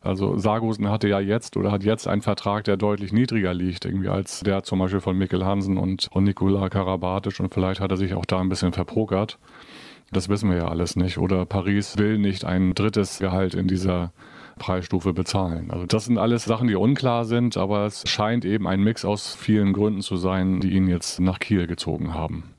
[0.00, 4.08] Also Sargusen hatte ja jetzt oder hat jetzt einen Vertrag, der deutlich niedriger liegt, irgendwie
[4.08, 7.40] als der zum Beispiel von Mikkel Hansen und, und Nikola Karabatic.
[7.40, 9.38] Und vielleicht hat er sich auch da ein bisschen verprokert.
[10.12, 11.18] Das wissen wir ja alles nicht.
[11.18, 14.12] Oder Paris will nicht ein drittes Gehalt in dieser
[14.60, 15.72] Preisstufe bezahlen.
[15.72, 19.34] Also das sind alles Sachen, die unklar sind, aber es scheint eben ein Mix aus
[19.34, 22.55] vielen Gründen zu sein, die ihn jetzt nach Kiel gezogen haben.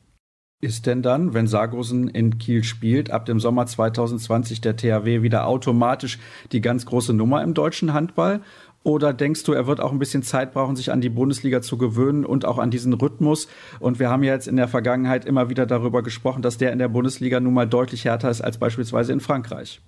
[0.59, 5.45] Ist denn dann, wenn Sargosen in Kiel spielt, ab dem Sommer 2020 der THW wieder
[5.45, 6.17] automatisch
[6.51, 8.41] die ganz große Nummer im deutschen Handball?
[8.81, 11.77] Oder denkst du, er wird auch ein bisschen Zeit brauchen, sich an die Bundesliga zu
[11.77, 13.47] gewöhnen und auch an diesen Rhythmus?
[13.79, 16.79] Und wir haben ja jetzt in der Vergangenheit immer wieder darüber gesprochen, dass der in
[16.79, 19.79] der Bundesliga nun mal deutlich härter ist als beispielsweise in Frankreich.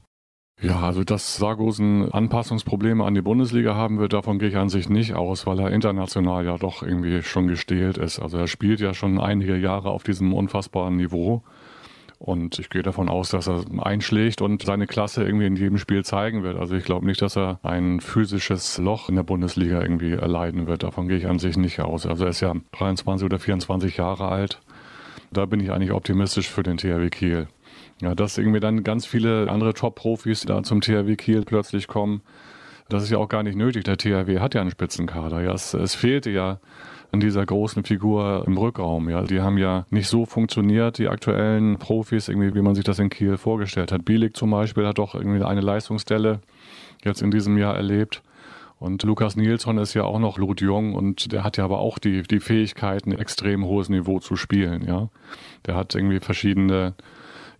[0.62, 4.90] Ja, also dass Sargosen Anpassungsprobleme an die Bundesliga haben wird, davon gehe ich an sich
[4.90, 8.20] nicht aus, weil er international ja doch irgendwie schon gestählt ist.
[8.20, 11.44] Also er spielt ja schon einige Jahre auf diesem unfassbaren Niveau.
[12.18, 16.04] Und ich gehe davon aus, dass er einschlägt und seine Klasse irgendwie in jedem Spiel
[16.04, 16.58] zeigen wird.
[16.58, 20.84] Also ich glaube nicht, dass er ein physisches Loch in der Bundesliga irgendwie erleiden wird.
[20.84, 22.06] Davon gehe ich an sich nicht aus.
[22.06, 24.60] Also er ist ja 23 oder 24 Jahre alt.
[25.32, 27.48] Da bin ich eigentlich optimistisch für den THW Kiel.
[28.02, 32.22] Ja, dass irgendwie dann ganz viele andere Top-Profis da zum THW Kiel plötzlich kommen,
[32.90, 33.84] das ist ja auch gar nicht nötig.
[33.84, 35.42] Der THW hat ja einen Spitzenkader.
[35.42, 36.60] Ja, es, es fehlte ja
[37.12, 39.10] an dieser großen Figur im Rückraum.
[39.10, 43.00] Ja, die haben ja nicht so funktioniert, die aktuellen Profis, irgendwie, wie man sich das
[43.00, 44.06] in Kiel vorgestellt hat.
[44.06, 46.42] Bielik zum Beispiel hat doch irgendwie eine Leistungsstelle
[47.04, 48.24] jetzt in diesem Jahr erlebt.
[48.80, 52.24] Und Lukas Nilsson ist ja auch noch blutjung und der hat ja aber auch die,
[52.24, 55.10] die Fähigkeiten, extrem hohes Niveau zu spielen, ja.
[55.66, 56.94] Der hat irgendwie verschiedene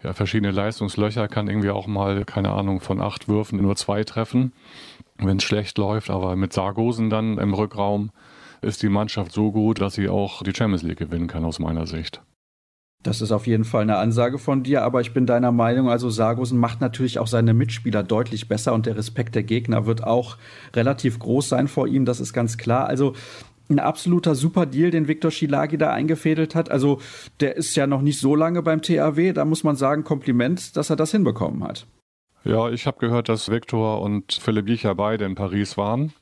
[0.04, 4.54] ja, verschiedene Leistungslöcher, kann irgendwie auch mal, keine Ahnung, von acht Würfen nur zwei treffen,
[5.18, 6.10] wenn es schlecht läuft.
[6.10, 8.12] Aber mit Sargosen dann im Rückraum
[8.62, 11.86] ist die Mannschaft so gut, dass sie auch die Champions League gewinnen kann, aus meiner
[11.86, 12.22] Sicht.
[13.02, 16.10] Das ist auf jeden Fall eine Ansage von dir, aber ich bin deiner Meinung, also
[16.10, 20.36] Sargosen macht natürlich auch seine Mitspieler deutlich besser und der Respekt der Gegner wird auch
[20.76, 22.88] relativ groß sein vor ihm, das ist ganz klar.
[22.88, 23.14] Also
[23.70, 26.72] ein absoluter super Deal, den Viktor Schilagi da eingefädelt hat.
[26.72, 27.00] Also
[27.40, 29.34] der ist ja noch nicht so lange beim THW.
[29.34, 31.86] Da muss man sagen, Kompliment, dass er das hinbekommen hat.
[32.44, 36.14] Ja, ich habe gehört, dass Viktor und Philipp Giecher beide in Paris waren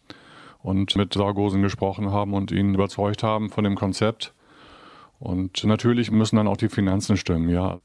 [0.62, 4.34] und mit Sargosen gesprochen haben und ihn überzeugt haben von dem Konzept.
[5.20, 7.80] Und natürlich müssen dann auch die Finanzen stimmen, ja.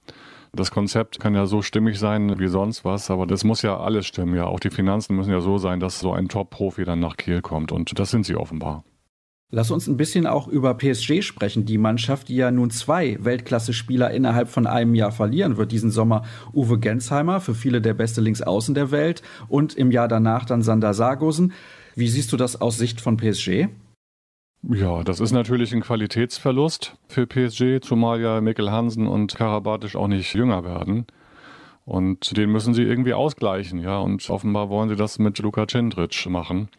[0.54, 4.06] Das Konzept kann ja so stimmig sein wie sonst was, aber das muss ja alles
[4.06, 4.46] stimmen, ja.
[4.46, 7.72] Auch die Finanzen müssen ja so sein, dass so ein Top-Profi dann nach Kiel kommt.
[7.72, 8.84] Und das sind sie offenbar.
[9.54, 14.10] Lass uns ein bisschen auch über PSG sprechen, die Mannschaft, die ja nun zwei Weltklasse-Spieler
[14.10, 15.72] innerhalb von einem Jahr verlieren wird.
[15.72, 16.22] Diesen Sommer
[16.54, 20.94] Uwe Gensheimer, für viele der beste Linksaußen der Welt, und im Jahr danach dann Sander
[20.94, 21.52] Sargosen.
[21.94, 23.68] Wie siehst du das aus Sicht von PSG?
[24.70, 30.08] Ja, das ist natürlich ein Qualitätsverlust für PSG, zumal ja Mikkel Hansen und Karabatic auch
[30.08, 31.04] nicht jünger werden.
[31.84, 33.98] Und den müssen sie irgendwie ausgleichen, ja.
[33.98, 36.70] Und offenbar wollen sie das mit Luka Cindric machen.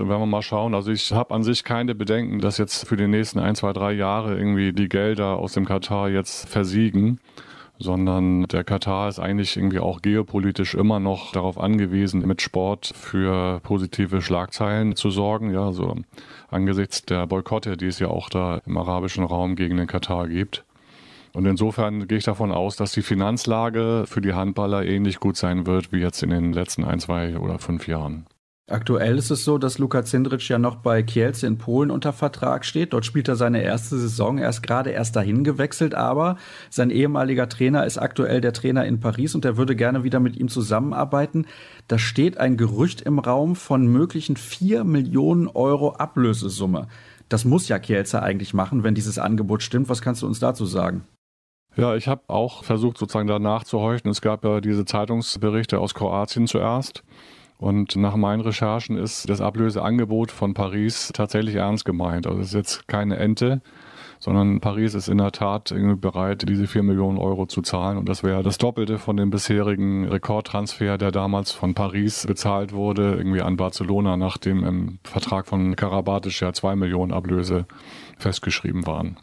[0.00, 0.74] Werden wir mal schauen.
[0.74, 3.92] Also ich habe an sich keine Bedenken, dass jetzt für die nächsten ein, zwei, drei
[3.92, 7.20] Jahre irgendwie die Gelder aus dem Katar jetzt versiegen
[7.78, 13.60] sondern der Katar ist eigentlich irgendwie auch geopolitisch immer noch darauf angewiesen, mit Sport für
[13.60, 15.52] positive Schlagzeilen zu sorgen.
[15.52, 15.96] Ja, so
[16.50, 20.64] angesichts der Boykotte, die es ja auch da im arabischen Raum gegen den Katar gibt.
[21.34, 25.66] Und insofern gehe ich davon aus, dass die Finanzlage für die Handballer ähnlich gut sein
[25.66, 28.26] wird wie jetzt in den letzten ein, zwei oder fünf Jahren.
[28.70, 32.66] Aktuell ist es so, dass Luka Zindric ja noch bei Kielce in Polen unter Vertrag
[32.66, 32.92] steht.
[32.92, 34.36] Dort spielt er seine erste Saison.
[34.36, 36.36] Er ist gerade erst dahin gewechselt, aber
[36.68, 40.36] sein ehemaliger Trainer ist aktuell der Trainer in Paris und er würde gerne wieder mit
[40.36, 41.46] ihm zusammenarbeiten.
[41.88, 46.88] Da steht ein Gerücht im Raum von möglichen vier Millionen Euro Ablösesumme.
[47.30, 49.88] Das muss ja Kielce eigentlich machen, wenn dieses Angebot stimmt.
[49.88, 51.04] Was kannst du uns dazu sagen?
[51.78, 54.10] Ja, ich habe auch versucht, sozusagen danach zu horchen.
[54.10, 57.04] Es gab ja diese Zeitungsberichte aus Kroatien zuerst.
[57.58, 62.26] Und nach meinen Recherchen ist das Ablöseangebot von Paris tatsächlich ernst gemeint.
[62.26, 63.60] Also es ist jetzt keine Ente,
[64.20, 67.98] sondern Paris ist in der Tat bereit, diese vier Millionen Euro zu zahlen.
[67.98, 73.16] Und das wäre das Doppelte von dem bisherigen Rekordtransfer, der damals von Paris bezahlt wurde,
[73.16, 77.66] irgendwie an Barcelona, nachdem im Vertrag von Karabatic ja zwei Millionen Ablöse
[78.18, 79.16] festgeschrieben waren.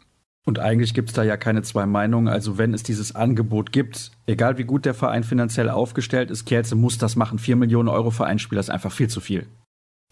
[0.46, 2.28] Und eigentlich gibt es da ja keine zwei Meinungen.
[2.28, 6.76] Also wenn es dieses Angebot gibt, egal wie gut der Verein finanziell aufgestellt ist, Kielce
[6.76, 7.40] muss das machen.
[7.40, 9.48] Vier Millionen Euro Vereinsspieler ist einfach viel zu viel.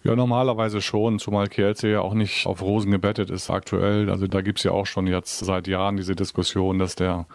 [0.02, 4.10] Ja, normalerweise schon, zumal Kielce ja auch nicht auf Rosen gebettet ist aktuell.
[4.10, 7.26] Also da gibt es ja auch schon jetzt seit Jahren diese Diskussion, dass der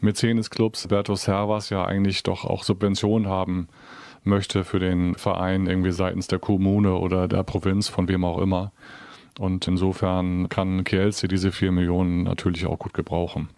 [0.00, 3.68] Mäzen Clubs, Berto Servas, ja eigentlich doch auch Subventionen haben
[4.22, 8.72] möchte für den Verein irgendwie seitens der Kommune oder der Provinz, von wem auch immer.
[9.38, 13.48] Und insofern kann Kielce diese vier Millionen natürlich auch gut gebrauchen.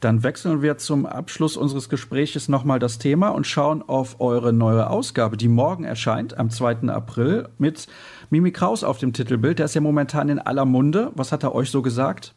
[0.00, 4.90] Dann wechseln wir zum Abschluss unseres Gespräches nochmal das Thema und schauen auf eure neue
[4.90, 6.88] Ausgabe, die morgen erscheint, am 2.
[6.88, 7.86] April, mit
[8.28, 9.58] Mimi Kraus auf dem Titelbild.
[9.58, 11.12] Der ist ja momentan in aller Munde.
[11.14, 12.34] Was hat er euch so gesagt?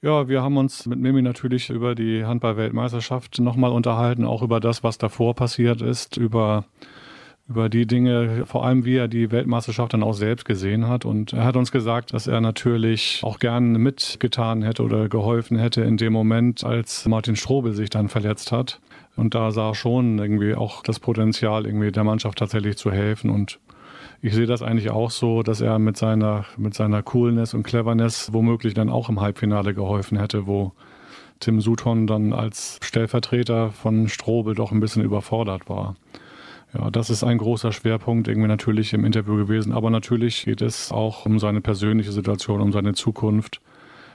[0.00, 4.82] Ja, wir haben uns mit Mimi natürlich über die Handball-Weltmeisterschaft nochmal unterhalten, auch über das,
[4.82, 6.64] was davor passiert ist, über
[7.46, 11.04] über die Dinge, vor allem wie er die Weltmeisterschaft dann auch selbst gesehen hat.
[11.04, 15.82] Und er hat uns gesagt, dass er natürlich auch gerne mitgetan hätte oder geholfen hätte
[15.82, 18.80] in dem Moment, als Martin Strobel sich dann verletzt hat.
[19.16, 23.28] Und da sah schon irgendwie auch das Potenzial, irgendwie der Mannschaft tatsächlich zu helfen.
[23.28, 23.60] Und
[24.22, 28.32] ich sehe das eigentlich auch so, dass er mit seiner, mit seiner Coolness und Cleverness
[28.32, 30.72] womöglich dann auch im Halbfinale geholfen hätte, wo
[31.40, 35.94] Tim Sutton dann als Stellvertreter von Strobel doch ein bisschen überfordert war.
[36.74, 39.72] Ja, das ist ein großer Schwerpunkt irgendwie natürlich im Interview gewesen.
[39.72, 43.60] Aber natürlich geht es auch um seine persönliche Situation, um seine Zukunft.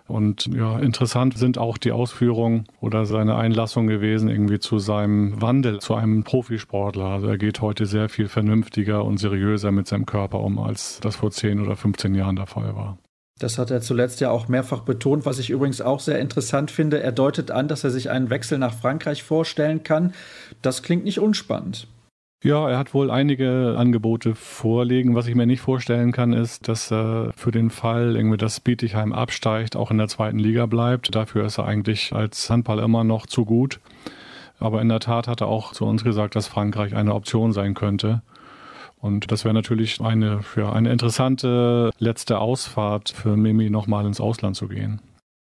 [0.07, 5.79] Und ja, interessant sind auch die Ausführungen oder seine Einlassung gewesen irgendwie zu seinem Wandel
[5.79, 7.05] zu einem Profisportler.
[7.05, 11.15] Also er geht heute sehr viel vernünftiger und seriöser mit seinem Körper um, als das
[11.15, 12.97] vor 10 oder 15 Jahren der Fall war.
[13.37, 17.01] Das hat er zuletzt ja auch mehrfach betont, was ich übrigens auch sehr interessant finde.
[17.01, 20.13] Er deutet an, dass er sich einen Wechsel nach Frankreich vorstellen kann.
[20.63, 21.87] Das klingt nicht unspannend.
[22.41, 25.13] Ja, er hat wohl einige Angebote vorliegen.
[25.13, 29.12] Was ich mir nicht vorstellen kann, ist, dass er für den Fall, irgendwie, dass Bietigheim
[29.12, 31.13] absteigt, auch in der zweiten Liga bleibt.
[31.13, 33.82] Dafür ist er eigentlich als Handball immer noch zu gut.
[34.58, 37.73] Aber in der Tat hat er auch zu uns gesagt, dass Frankreich eine Option sein
[37.73, 38.21] könnte.
[39.02, 44.56] Und das wäre natürlich eine, ja, eine interessante letzte Ausfahrt für Mimi, nochmal ins Ausland
[44.56, 45.02] zu gehen.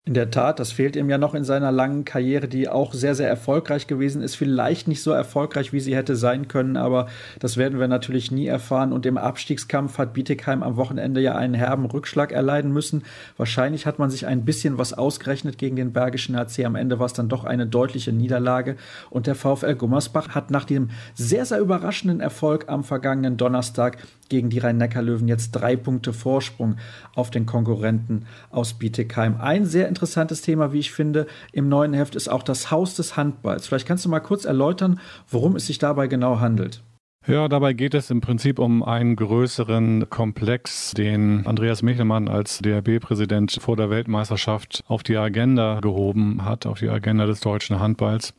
[0.06, 3.16] In der Tat, das fehlt ihm ja noch in seiner langen Karriere, die auch sehr,
[3.16, 4.36] sehr erfolgreich gewesen ist.
[4.36, 7.08] Vielleicht nicht so erfolgreich, wie sie hätte sein können, aber
[7.40, 8.94] das werden wir natürlich nie erfahren.
[8.94, 13.04] Und im Abstiegskampf hat Bietigheim am Wochenende ja einen herben Rückschlag erleiden müssen.
[13.36, 16.66] Wahrscheinlich hat man sich ein bisschen was ausgerechnet gegen den Bergischen HC.
[16.66, 18.78] Am Ende war es dann doch eine deutliche Niederlage.
[19.10, 23.98] Und der VfL Gummersbach hat nach dem sehr, sehr überraschenden Erfolg am vergangenen Donnerstag
[24.30, 26.78] gegen die Rhein-Neckar-Löwen jetzt drei Punkte Vorsprung
[27.16, 29.42] auf den Konkurrenten aus Bietigheim.
[29.42, 33.18] Ein sehr interessantes Thema, wie ich finde, im neuen Heft ist auch das Haus des
[33.18, 33.68] Handballs.
[33.68, 36.82] Vielleicht kannst du mal kurz erläutern, worum es sich dabei genau handelt.
[37.28, 43.60] Ja, dabei geht es im Prinzip um einen größeren Komplex, den Andreas Michelmann als DRB-Präsident
[43.60, 48.34] vor der Weltmeisterschaft auf die Agenda gehoben hat, auf die Agenda des deutschen Handballs.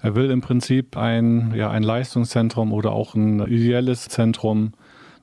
[0.00, 4.72] Er will im Prinzip ein, ja, ein Leistungszentrum oder auch ein ideelles Zentrum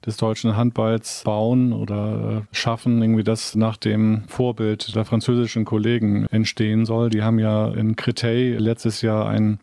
[0.05, 6.25] des deutschen Handballs bauen oder äh, schaffen, irgendwie das nach dem Vorbild der französischen Kollegen
[6.27, 7.09] entstehen soll.
[7.09, 9.59] Die haben ja in Créteil letztes Jahr ein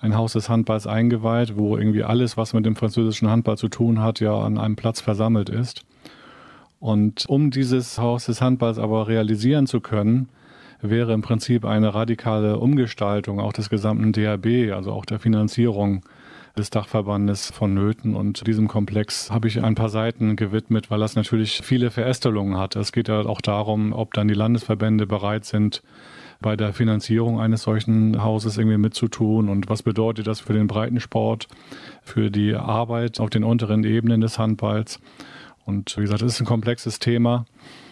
[0.00, 4.00] ein Haus des Handballs eingeweiht, wo irgendwie alles, was mit dem französischen Handball zu tun
[4.00, 5.82] hat, ja an einem Platz versammelt ist.
[6.78, 10.30] Und um dieses Haus des Handballs aber realisieren zu können,
[10.80, 16.02] wäre im Prinzip eine radikale Umgestaltung auch des gesamten DRB, also auch der Finanzierung
[16.56, 18.14] des Dachverbandes vonnöten.
[18.14, 22.76] Und diesem Komplex habe ich ein paar Seiten gewidmet, weil das natürlich viele Verästelungen hat.
[22.76, 25.82] Es geht ja auch darum, ob dann die Landesverbände bereit sind,
[26.40, 31.48] bei der Finanzierung eines solchen Hauses irgendwie mitzutun und was bedeutet das für den Breitensport,
[32.02, 35.00] für die Arbeit auf den unteren Ebenen des Handballs.
[35.66, 37.44] Und wie gesagt, es ist ein komplexes Thema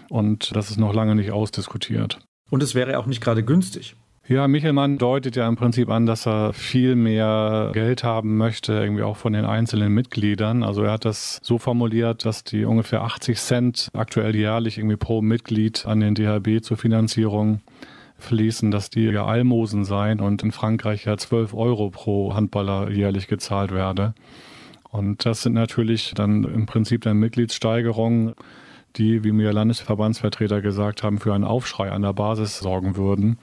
[0.09, 2.21] und das ist noch lange nicht ausdiskutiert.
[2.51, 3.94] Und es wäre auch nicht gerade günstig.
[4.29, 9.03] Ja, Michelmann deutet ja im Prinzip an, dass er viel mehr Geld haben möchte, irgendwie
[9.03, 10.62] auch von den einzelnen Mitgliedern.
[10.62, 15.23] Also er hat das so formuliert, dass die ungefähr 80 Cent aktuell jährlich irgendwie pro
[15.23, 17.62] Mitglied an den DHB zur Finanzierung
[18.19, 23.29] fließen, dass die ja Almosen seien und in Frankreich ja 12 Euro pro Handballer jährlich
[23.29, 24.12] gezahlt werde.
[24.91, 28.35] Und das sind natürlich dann im Prinzip dann Mitgliedssteigerungen,
[28.97, 33.38] die, wie mir Landesverbandsvertreter gesagt haben, für einen Aufschrei an der Basis sorgen würden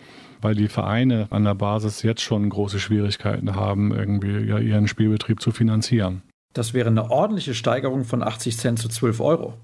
[0.46, 5.42] weil die Vereine an der Basis jetzt schon große Schwierigkeiten haben, irgendwie ja ihren Spielbetrieb
[5.42, 6.22] zu finanzieren.
[6.54, 9.56] Das wäre eine ordentliche Steigerung von 80 Cent zu 12 Euro.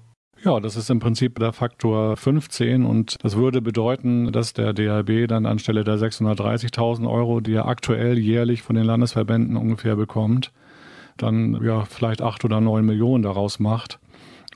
[0.44, 5.28] Ja, das ist im Prinzip der Faktor 15 und das würde bedeuten, dass der DRB
[5.28, 10.50] dann anstelle der 630.000 Euro, die er aktuell jährlich von den Landesverbänden ungefähr bekommt,
[11.16, 14.00] dann ja vielleicht acht oder neun Millionen daraus macht.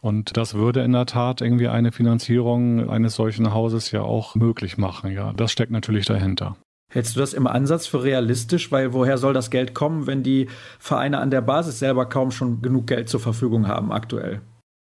[0.06, 4.78] Und das würde in der Tat irgendwie eine Finanzierung eines solchen Hauses ja auch möglich
[4.78, 5.10] machen.
[5.10, 6.56] Ja, das steckt natürlich dahinter.
[6.92, 8.70] Hältst du das im Ansatz für realistisch?
[8.70, 12.62] Weil woher soll das Geld kommen, wenn die Vereine an der Basis selber kaum schon
[12.62, 14.42] genug Geld zur Verfügung haben aktuell?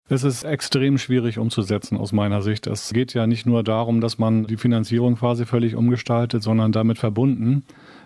[0.09, 2.69] Es ist extrem schwierig umzusetzen aus meiner Sicht.
[2.69, 6.99] Es geht ja nicht nur darum, dass man die Finanzierung quasi völlig umgestaltet, sondern damit
[6.99, 7.65] verbunden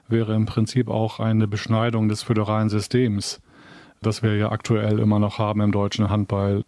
[0.09, 3.42] wäre im Prinzip auch eine Beschneidung des föderalen Systems,
[4.01, 6.64] das wir ja aktuell immer noch haben im deutschen Handball.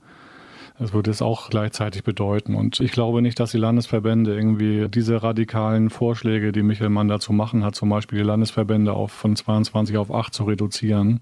[0.78, 2.56] Das würde es auch gleichzeitig bedeuten.
[2.56, 7.32] Und ich glaube nicht, dass die Landesverbände irgendwie diese radikalen Vorschläge, die Michael Mann dazu
[7.32, 11.20] machen hat, zum Beispiel die Landesverbände auf, von 22 auf 8 zu reduzieren,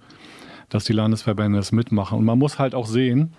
[0.70, 2.18] dass die Landesverbände es mitmachen.
[2.18, 3.34] Und man muss halt auch sehen,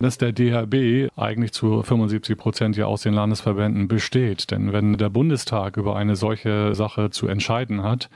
[0.00, 4.50] dass der DHB eigentlich zu 75 Prozent ja aus den Landesverbänden besteht.
[4.50, 8.10] Denn wenn der Bundestag über eine solche Sache zu entscheiden hat,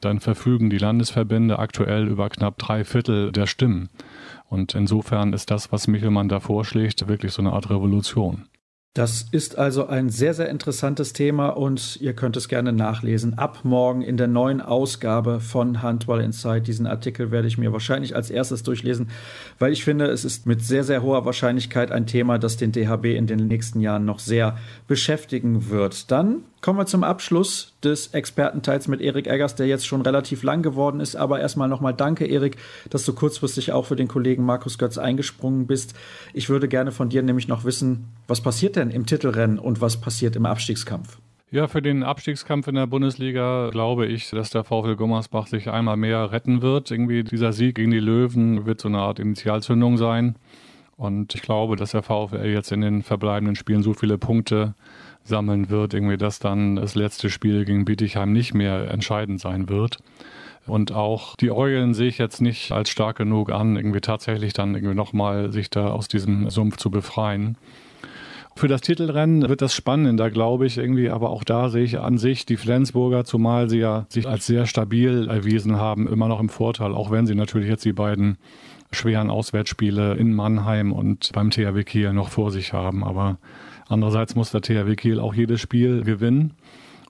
[0.00, 3.88] dann verfügen die Landesverbände aktuell über knapp drei Viertel der Stimmen.
[4.48, 8.46] Und insofern ist das, was Michelmann da vorschlägt, wirklich so eine Art Revolution.
[8.98, 13.38] Das ist also ein sehr, sehr interessantes Thema und ihr könnt es gerne nachlesen.
[13.38, 16.62] Ab morgen in der neuen Ausgabe von Handball Inside.
[16.62, 19.10] Diesen Artikel werde ich mir wahrscheinlich als erstes durchlesen,
[19.60, 23.04] weil ich finde, es ist mit sehr, sehr hoher Wahrscheinlichkeit ein Thema, das den DHB
[23.04, 24.56] in den nächsten Jahren noch sehr
[24.88, 26.10] beschäftigen wird.
[26.10, 30.62] Dann Kommen wir zum Abschluss des Expertenteils mit Erik Eggers, der jetzt schon relativ lang
[30.62, 31.14] geworden ist.
[31.14, 32.56] Aber erstmal nochmal danke, Erik,
[32.90, 35.94] dass du kurzfristig auch für den Kollegen Markus Götz eingesprungen bist.
[36.34, 40.00] Ich würde gerne von dir nämlich noch wissen, was passiert denn im Titelrennen und was
[40.00, 41.18] passiert im Abstiegskampf?
[41.50, 45.96] Ja, für den Abstiegskampf in der Bundesliga glaube ich, dass der VfL Gummersbach sich einmal
[45.96, 46.90] mehr retten wird.
[46.90, 50.34] Irgendwie dieser Sieg gegen die Löwen wird so eine Art Initialzündung sein.
[50.96, 54.74] Und ich glaube, dass der VfL jetzt in den verbleibenden Spielen so viele Punkte
[55.28, 59.98] sammeln wird, irgendwie, dass dann das letzte Spiel gegen Bietigheim nicht mehr entscheidend sein wird.
[60.66, 64.74] Und auch die Eulen sehe ich jetzt nicht als stark genug an, irgendwie tatsächlich dann
[64.74, 67.56] irgendwie nochmal sich da aus diesem Sumpf zu befreien.
[68.54, 72.18] Für das Titelrennen wird das spannender, glaube ich, irgendwie, aber auch da sehe ich an
[72.18, 76.48] sich die Flensburger, zumal sie ja sich als sehr stabil erwiesen haben, immer noch im
[76.48, 78.36] Vorteil, auch wenn sie natürlich jetzt die beiden
[78.90, 83.04] schweren Auswärtsspiele in Mannheim und beim THW Kiel noch vor sich haben.
[83.04, 83.38] Aber
[83.88, 86.54] Andererseits muss der THW Kiel auch jedes Spiel gewinnen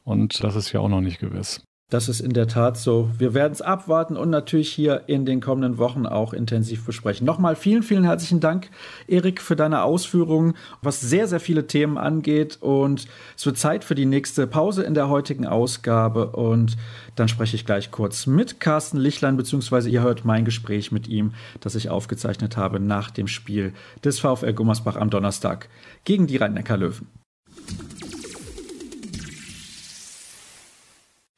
[0.04, 1.62] und das ist ja auch noch nicht gewiss.
[1.90, 3.08] Das ist in der Tat so.
[3.16, 7.26] Wir werden es abwarten und natürlich hier in den kommenden Wochen auch intensiv besprechen.
[7.26, 8.68] Nochmal vielen, vielen herzlichen Dank,
[9.06, 12.58] Erik, für deine Ausführungen, was sehr, sehr viele Themen angeht.
[12.60, 13.06] Und
[13.38, 16.32] es wird Zeit für die nächste Pause in der heutigen Ausgabe.
[16.32, 16.76] Und
[17.16, 21.32] dann spreche ich gleich kurz mit Carsten Lichlein, beziehungsweise ihr hört mein Gespräch mit ihm,
[21.60, 23.72] das ich aufgezeichnet habe nach dem Spiel
[24.04, 25.70] des VfL Gummersbach am Donnerstag
[26.08, 27.06] gegen die Rhein-Neckar-Löwen.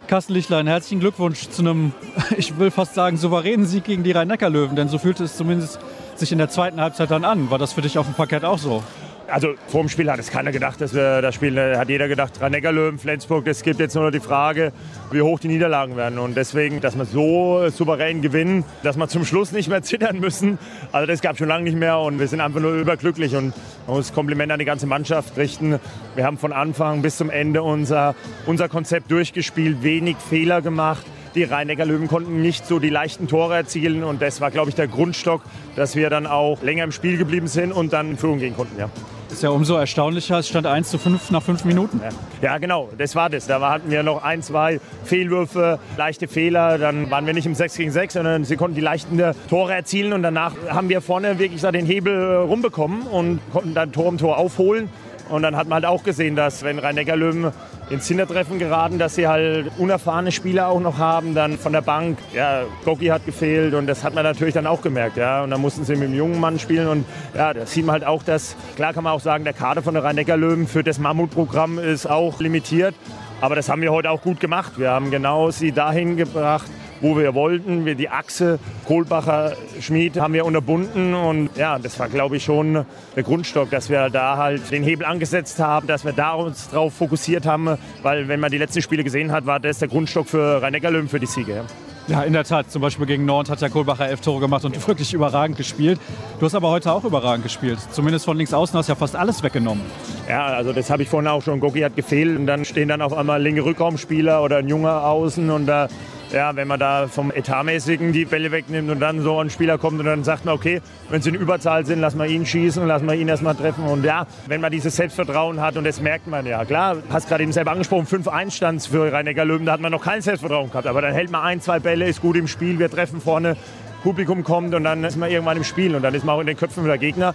[0.07, 1.93] Carsten Lichtlein, herzlichen Glückwunsch zu einem,
[2.37, 5.81] ich will fast sagen, souveränen Sieg gegen die Rhein-Neckar-Löwen, denn so fühlte es zumindest
[6.15, 7.51] sich in der zweiten Halbzeit dann an.
[7.51, 8.85] War das für dich auf dem Parkett auch so?
[9.31, 12.41] Also vor dem Spiel hat es keiner gedacht, dass wir das Spiel, hat jeder gedacht,
[12.41, 14.73] rhein löwen Flensburg, es gibt jetzt nur die Frage,
[15.11, 16.19] wie hoch die Niederlagen werden.
[16.19, 20.59] Und deswegen, dass wir so souverän gewinnen, dass wir zum Schluss nicht mehr zittern müssen,
[20.93, 23.55] also das gab es schon lange nicht mehr und wir sind einfach nur überglücklich und
[23.87, 25.79] man muss Kompliment an die ganze Mannschaft richten.
[26.15, 28.15] Wir haben von Anfang bis zum Ende unser,
[28.47, 33.55] unser Konzept durchgespielt, wenig Fehler gemacht die Rhein-Neckar Löwen konnten nicht so die leichten Tore
[33.55, 35.43] erzielen und das war, glaube ich, der Grundstock,
[35.77, 38.79] dass wir dann auch länger im Spiel geblieben sind und dann in Führung gehen konnten.
[38.79, 38.91] Ja.
[39.31, 42.01] Ist ja umso erstaunlicher, es stand 1 zu 5 nach 5 Minuten.
[42.43, 42.59] Ja.
[42.59, 43.47] genau, das war das.
[43.47, 46.79] Da hatten wir noch ein, zwei Fehlwürfe, leichte Fehler.
[46.79, 50.13] Dann waren wir nicht im 6 gegen 6, sondern sie konnten die leichten Tore erzielen.
[50.13, 54.37] Und danach haben wir vorne wirklich den Hebel rumbekommen und konnten dann Tor um Tor
[54.37, 54.89] aufholen.
[55.29, 57.53] Und dann hat man halt auch gesehen, dass wenn Rhein-Neckar-Löwen
[57.91, 62.19] ins Hintertreffen geraten, dass sie halt unerfahrene Spieler auch noch haben, dann von der Bank,
[62.33, 65.61] ja, Goki hat gefehlt und das hat man natürlich dann auch gemerkt, ja, und dann
[65.61, 68.57] mussten sie mit dem jungen Mann spielen und ja, da sieht man halt auch, dass,
[68.77, 72.41] klar kann man auch sagen, der Kader von der Rhein-Neckar-Löwen für das Mammutprogramm ist auch
[72.41, 72.95] limitiert,
[73.41, 74.73] aber das haben wir heute auch gut gemacht.
[74.77, 77.85] Wir haben genau sie dahin gebracht, wo wir wollten.
[77.85, 82.85] Wir die Achse Kohlbacher Schmied haben wir unterbunden und ja, das war glaube ich schon
[83.17, 86.95] der Grundstock, dass wir da halt den Hebel angesetzt haben, dass wir da uns drauf
[86.95, 90.63] fokussiert haben, weil wenn man die letzten Spiele gesehen hat, war das der Grundstock für
[90.63, 91.55] rhein löwen für die Siege.
[91.55, 91.65] Ja.
[92.11, 92.71] Ja, in der Tat.
[92.73, 96.01] Zum Beispiel gegen Nord hat ja Kohlbacher elf Tore gemacht und wirklich überragend gespielt.
[96.41, 97.79] Du hast aber heute auch überragend gespielt.
[97.93, 99.85] Zumindest von links außen hast du ja fast alles weggenommen.
[100.29, 101.61] Ja, also das habe ich vorhin auch schon.
[101.61, 105.51] Goki hat gefehlt und dann stehen dann auf einmal linke Rückraumspieler oder ein junger Außen
[105.51, 105.87] und da
[106.33, 109.99] ja, wenn man da vom Etatmäßigen die Bälle wegnimmt und dann so ein Spieler kommt
[110.01, 113.07] und dann sagt man, okay, wenn sie in Überzahl sind, lassen wir ihn schießen, lassen
[113.07, 113.85] wir ihn erstmal treffen.
[113.85, 117.43] Und ja, wenn man dieses Selbstvertrauen hat und das merkt man ja, klar, hast gerade
[117.43, 120.87] eben selber angesprochen, 5-1 stand für rhein löwen da hat man noch kein Selbstvertrauen gehabt.
[120.87, 123.57] Aber dann hält man ein, zwei Bälle, ist gut im Spiel, wir treffen vorne,
[124.03, 126.47] Publikum kommt und dann ist man irgendwann im Spiel und dann ist man auch in
[126.47, 127.35] den Köpfen der Gegner.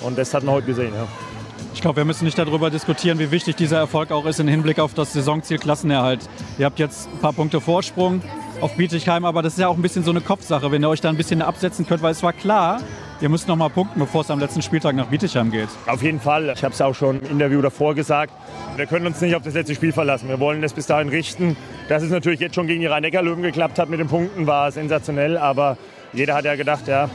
[0.00, 0.92] Und das hat man heute gesehen.
[0.94, 1.29] Ja.
[1.72, 4.78] Ich glaube, wir müssen nicht darüber diskutieren, wie wichtig dieser Erfolg auch ist im Hinblick
[4.80, 6.20] auf das Saisonziel Klassenerhalt.
[6.58, 8.22] Ihr habt jetzt ein paar Punkte Vorsprung
[8.60, 11.00] auf Bietigheim, aber das ist ja auch ein bisschen so eine Kopfsache, wenn ihr euch
[11.00, 12.80] da ein bisschen absetzen könnt, weil es war klar,
[13.20, 15.68] ihr müsst noch mal punkten, bevor es am letzten Spieltag nach Bietigheim geht.
[15.86, 16.52] Auf jeden Fall.
[16.54, 18.32] Ich habe es auch schon im Interview davor gesagt.
[18.76, 20.28] Wir können uns nicht auf das letzte Spiel verlassen.
[20.28, 21.56] Wir wollen das bis dahin richten.
[21.88, 25.38] Dass es natürlich jetzt schon gegen die Rhein-Neckar-Löwen geklappt hat mit den Punkten, war sensationell.
[25.38, 25.78] Aber
[26.12, 27.08] jeder hat ja gedacht, ja,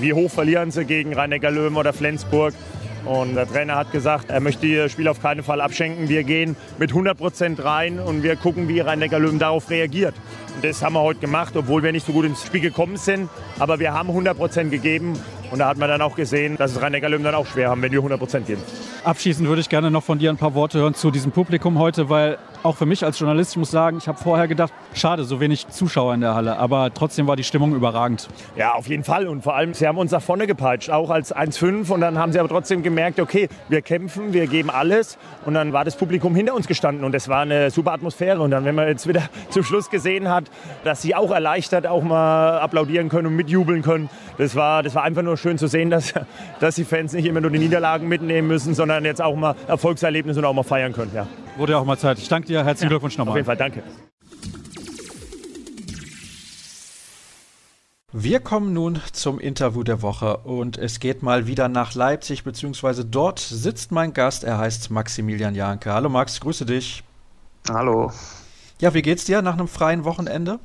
[0.00, 2.54] wie hoch verlieren sie gegen Rhein-Neckar-Löwen oder Flensburg.
[3.08, 6.10] Und der Trainer hat gesagt, er möchte das Spiel auf keinen Fall abschenken.
[6.10, 10.14] Wir gehen mit 100 Prozent rein und wir gucken, wie Rhein-Neckar-Löwen darauf reagiert.
[10.60, 13.28] Das haben wir heute gemacht, obwohl wir nicht so gut ins Spiel gekommen sind.
[13.60, 15.14] Aber wir haben 100 Prozent gegeben.
[15.50, 17.92] Und da hat man dann auch gesehen, dass es Rhein-Neckar-Löwen dann auch schwer haben, wenn
[17.92, 18.62] wir 100 Prozent geben.
[19.04, 22.10] Abschließend würde ich gerne noch von dir ein paar Worte hören zu diesem Publikum heute,
[22.10, 25.40] weil auch für mich als Journalist, ich muss sagen, ich habe vorher gedacht, schade, so
[25.40, 28.28] wenig Zuschauer in der Halle, aber trotzdem war die Stimmung überragend.
[28.56, 31.34] Ja, auf jeden Fall und vor allem, sie haben uns nach vorne gepeitscht, auch als
[31.34, 35.54] 1-5 und dann haben sie aber trotzdem gemerkt, okay, wir kämpfen, wir geben alles und
[35.54, 38.64] dann war das Publikum hinter uns gestanden und es war eine super Atmosphäre und dann,
[38.64, 40.47] wenn man jetzt wieder zum Schluss gesehen hat,
[40.84, 45.02] dass sie auch erleichtert auch mal applaudieren können und mitjubeln können, das war, das war
[45.02, 46.14] einfach nur schön zu sehen, dass,
[46.60, 50.38] dass die Fans nicht immer nur die Niederlagen mitnehmen müssen, sondern jetzt auch mal Erfolgserlebnisse
[50.40, 51.12] und auch mal feiern können.
[51.14, 51.26] Ja.
[51.56, 52.18] Wurde ja auch mal Zeit.
[52.18, 53.32] Ich danke dir, herzlichen ja, Glückwunsch nochmal.
[53.32, 53.82] Auf jeden Fall, danke.
[58.12, 63.04] Wir kommen nun zum Interview der Woche und es geht mal wieder nach Leipzig, beziehungsweise
[63.04, 65.92] dort sitzt mein Gast, er heißt Maximilian Janke.
[65.92, 67.04] Hallo Max, grüße dich.
[67.68, 68.10] Hallo.
[68.80, 70.60] Ja, wie geht's dir nach einem freien Wochenende?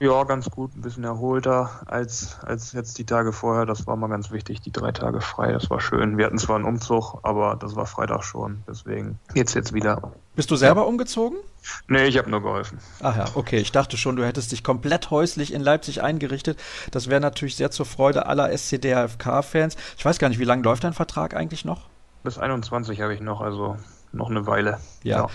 [0.00, 3.64] Ja, ganz gut, ein bisschen erholter als, als jetzt die Tage vorher.
[3.64, 5.52] Das war mal ganz wichtig, die drei Tage frei.
[5.52, 6.18] Das war schön.
[6.18, 8.64] Wir hatten zwar einen Umzug, aber das war Freitag schon.
[8.68, 10.12] Deswegen geht's jetzt wieder.
[10.34, 11.38] Bist du selber umgezogen?
[11.86, 12.78] Nee, ich habe nur geholfen.
[13.00, 13.58] Ach ja, okay.
[13.58, 16.58] Ich dachte schon, du hättest dich komplett häuslich in Leipzig eingerichtet.
[16.90, 19.76] Das wäre natürlich sehr zur Freude aller SCDFK-Fans.
[19.96, 21.82] Ich weiß gar nicht, wie lange läuft dein Vertrag eigentlich noch?
[22.24, 23.76] Bis 21 habe ich noch, also
[24.12, 24.80] noch eine Weile.
[25.04, 25.18] ja.
[25.18, 25.28] ja.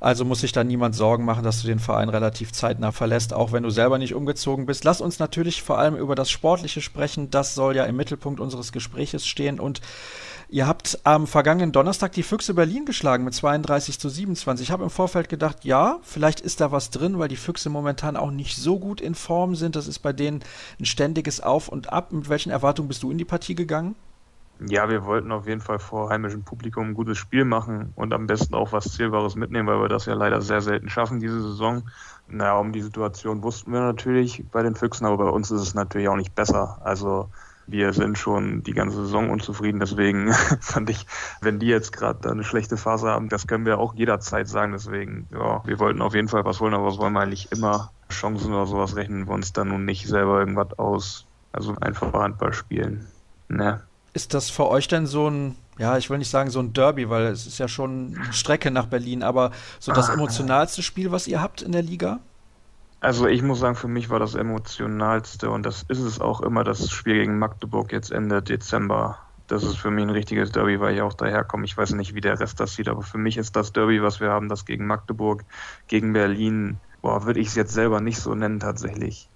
[0.00, 3.52] Also muss sich da niemand Sorgen machen, dass du den Verein relativ zeitnah verlässt, auch
[3.52, 4.84] wenn du selber nicht umgezogen bist.
[4.84, 7.30] Lass uns natürlich vor allem über das Sportliche sprechen.
[7.30, 9.58] Das soll ja im Mittelpunkt unseres Gespräches stehen.
[9.58, 9.80] Und
[10.48, 14.68] ihr habt am vergangenen Donnerstag die Füchse Berlin geschlagen mit 32 zu 27.
[14.68, 18.16] Ich habe im Vorfeld gedacht, ja, vielleicht ist da was drin, weil die Füchse momentan
[18.16, 19.76] auch nicht so gut in Form sind.
[19.76, 20.40] Das ist bei denen
[20.78, 22.12] ein ständiges Auf und Ab.
[22.12, 23.94] Mit welchen Erwartungen bist du in die Partie gegangen?
[24.58, 28.26] Ja, wir wollten auf jeden Fall vor heimischem Publikum ein gutes Spiel machen und am
[28.26, 31.82] besten auch was Zählbares mitnehmen, weil wir das ja leider sehr selten schaffen diese Saison.
[32.28, 35.74] Naja, um die Situation wussten wir natürlich bei den Füchsen, aber bei uns ist es
[35.74, 36.80] natürlich auch nicht besser.
[36.82, 37.28] Also
[37.66, 39.80] wir sind schon die ganze Saison unzufrieden.
[39.80, 41.06] Deswegen fand ich,
[41.40, 44.72] wenn die jetzt gerade eine schlechte Phase haben, das können wir auch jederzeit sagen.
[44.72, 47.90] Deswegen, ja, wir wollten auf jeden Fall was holen, aber was wollen wir eigentlich immer?
[48.08, 51.26] Chancen oder sowas rechnen wir uns dann nun nicht selber irgendwas aus.
[51.52, 53.06] Also einfach Handball spielen.
[53.48, 53.82] Ne?
[54.16, 57.10] Ist das für euch denn so ein, ja, ich will nicht sagen so ein Derby,
[57.10, 60.14] weil es ist ja schon eine Strecke nach Berlin, aber so das ah.
[60.14, 62.20] emotionalste Spiel, was ihr habt in der Liga?
[63.00, 66.64] Also ich muss sagen, für mich war das emotionalste und das ist es auch immer
[66.64, 69.18] das Spiel gegen Magdeburg jetzt Ende Dezember.
[69.48, 71.66] Das ist für mich ein richtiges Derby, weil ich auch daherkomme.
[71.66, 74.18] Ich weiß nicht, wie der Rest das sieht, aber für mich ist das Derby, was
[74.18, 75.44] wir haben, das gegen Magdeburg,
[75.88, 79.28] gegen Berlin, boah, würde ich es jetzt selber nicht so nennen tatsächlich.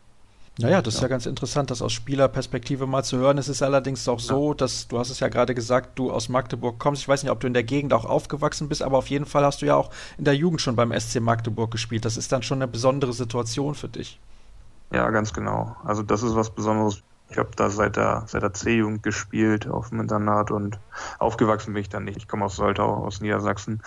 [0.63, 0.99] Naja, das ja.
[0.99, 3.39] ist ja ganz interessant, das aus Spielerperspektive mal zu hören.
[3.39, 6.79] Es ist allerdings auch so, dass, du hast es ja gerade gesagt, du aus Magdeburg
[6.79, 7.03] kommst.
[7.03, 9.45] Ich weiß nicht, ob du in der Gegend auch aufgewachsen bist, aber auf jeden Fall
[9.45, 12.05] hast du ja auch in der Jugend schon beim SC Magdeburg gespielt.
[12.05, 14.21] Das ist dann schon eine besondere Situation für dich.
[14.93, 15.77] Ja, ganz genau.
[15.85, 17.03] Also das ist was Besonderes.
[17.31, 20.81] Ich habe da seit der, seit der C-Jugend gespielt auf dem Internat und
[21.21, 22.17] aufgewachsen bin ich dann nicht.
[22.17, 23.83] Ich komme aus Soltau, aus Niedersachsen.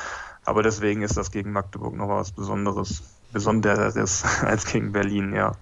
[0.45, 3.03] Aber deswegen ist das gegen Magdeburg noch was Besonderes.
[3.34, 5.53] Besonderes als gegen Berlin, ja.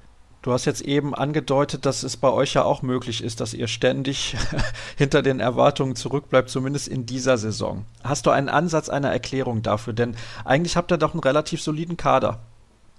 [0.41, 3.67] Du hast jetzt eben angedeutet, dass es bei euch ja auch möglich ist, dass ihr
[3.67, 4.35] ständig
[4.97, 7.85] hinter den Erwartungen zurückbleibt, zumindest in dieser Saison.
[8.03, 9.93] Hast du einen Ansatz einer Erklärung dafür?
[9.93, 12.39] Denn eigentlich habt ihr doch einen relativ soliden Kader.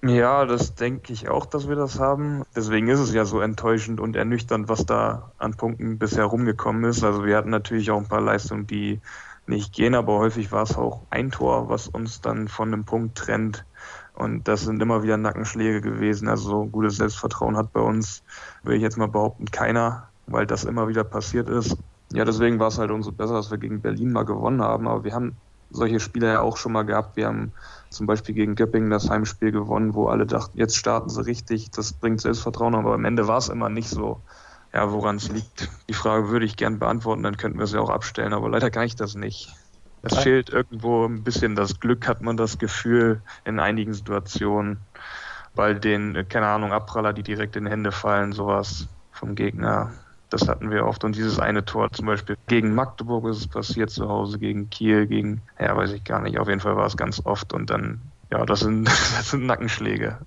[0.05, 2.43] Ja, das denke ich auch, dass wir das haben.
[2.55, 7.03] Deswegen ist es ja so enttäuschend und ernüchternd, was da an Punkten bisher rumgekommen ist.
[7.03, 9.01] Also wir hatten natürlich auch ein paar Leistungen, die
[9.47, 13.17] nicht gehen, aber häufig war es auch ein Tor, was uns dann von einem Punkt
[13.17, 13.65] trennt.
[14.13, 16.27] Und das sind immer wieder Nackenschläge gewesen.
[16.27, 18.23] Also so gutes Selbstvertrauen hat bei uns,
[18.63, 21.77] will ich jetzt mal behaupten, keiner, weil das immer wieder passiert ist.
[22.11, 24.87] Ja, deswegen war es halt umso besser, dass wir gegen Berlin mal gewonnen haben.
[24.87, 25.35] Aber wir haben
[25.71, 27.17] solche Spiele ja auch schon mal gehabt.
[27.17, 27.51] Wir haben
[27.89, 31.93] zum Beispiel gegen Göppingen das Heimspiel gewonnen, wo alle dachten, jetzt starten sie richtig, das
[31.93, 34.21] bringt Selbstvertrauen, aber am Ende war es immer nicht so.
[34.73, 37.91] Ja, woran es liegt, die Frage würde ich gern beantworten, dann könnten wir sie auch
[37.91, 39.53] abstellen, aber leider kann ich das nicht.
[40.03, 44.77] Es fehlt irgendwo ein bisschen das Glück, hat man das Gefühl, in einigen Situationen.
[45.55, 49.93] Bei den, äh, keine Ahnung, Abpraller, die direkt in Hände fallen, sowas vom Gegner.
[50.29, 51.05] Das hatten wir oft.
[51.05, 55.07] Und dieses eine Tor zum Beispiel gegen Magdeburg ist es passiert zu Hause, gegen Kiel,
[55.07, 56.37] gegen, ja, weiß ich gar nicht.
[56.37, 57.53] Auf jeden Fall war es ganz oft.
[57.53, 58.85] Und dann, ja, das sind,
[59.17, 60.17] das sind Nackenschläge.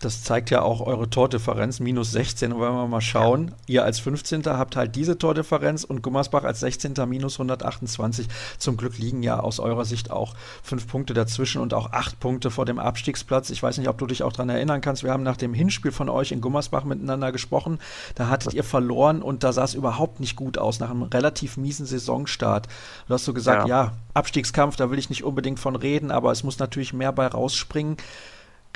[0.00, 2.52] Das zeigt ja auch eure Tordifferenz, minus 16.
[2.52, 4.44] Und wenn wir mal schauen, ihr als 15.
[4.44, 6.94] habt halt diese Tordifferenz und Gummersbach als 16.
[7.08, 8.26] minus 128.
[8.58, 12.50] Zum Glück liegen ja aus eurer Sicht auch fünf Punkte dazwischen und auch acht Punkte
[12.50, 13.50] vor dem Abstiegsplatz.
[13.50, 15.04] Ich weiß nicht, ob du dich auch daran erinnern kannst.
[15.04, 17.78] Wir haben nach dem Hinspiel von euch in Gummersbach miteinander gesprochen.
[18.14, 21.56] Da hattet ihr verloren und da sah es überhaupt nicht gut aus nach einem relativ
[21.56, 22.66] miesen Saisonstart.
[23.06, 23.84] Du hast so gesagt, ja.
[23.84, 27.26] ja, Abstiegskampf, da will ich nicht unbedingt von reden, aber es muss natürlich mehr bei
[27.26, 27.96] rausspringen.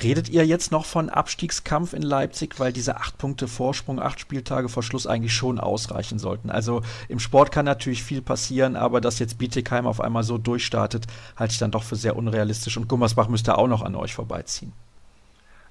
[0.01, 4.69] Redet ihr jetzt noch von Abstiegskampf in Leipzig, weil diese acht Punkte Vorsprung, acht Spieltage
[4.69, 6.49] vor Schluss eigentlich schon ausreichen sollten?
[6.49, 11.07] Also im Sport kann natürlich viel passieren, aber dass jetzt Bietigheim auf einmal so durchstartet,
[11.35, 14.71] halte ich dann doch für sehr unrealistisch und Gummersbach müsste auch noch an euch vorbeiziehen.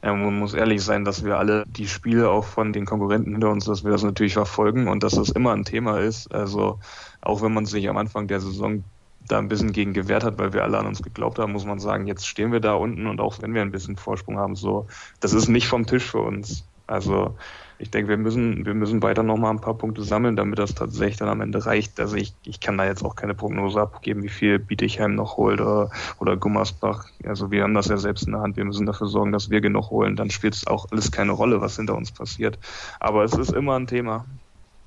[0.03, 3.51] Ja, man muss ehrlich sein, dass wir alle die Spiele auch von den Konkurrenten hinter
[3.51, 6.33] uns, dass wir das natürlich verfolgen und dass das immer ein Thema ist.
[6.33, 6.79] Also
[7.21, 8.85] auch wenn man sich am Anfang der Saison
[9.29, 11.79] da ein bisschen gegen gewehrt hat, weil wir alle an uns geglaubt haben, muss man
[11.79, 14.87] sagen, jetzt stehen wir da unten und auch wenn wir ein bisschen Vorsprung haben, so,
[15.21, 16.65] das ist nicht vom Tisch für uns.
[16.87, 17.37] Also
[17.79, 21.19] ich denke, wir müssen, wir müssen weiter nochmal ein paar Punkte sammeln, damit das tatsächlich
[21.19, 22.01] dann am Ende reicht.
[22.01, 25.61] Also ich, ich kann da jetzt auch keine Prognose abgeben, wie viel Bietigheim noch holt
[25.61, 27.07] oder, oder Gummersbach.
[27.25, 28.57] Also wir haben das ja selbst in der Hand.
[28.57, 30.17] Wir müssen dafür sorgen, dass wir genug holen.
[30.17, 32.59] Dann spielt es auch alles keine Rolle, was hinter uns passiert.
[32.99, 34.25] Aber es ist immer ein Thema.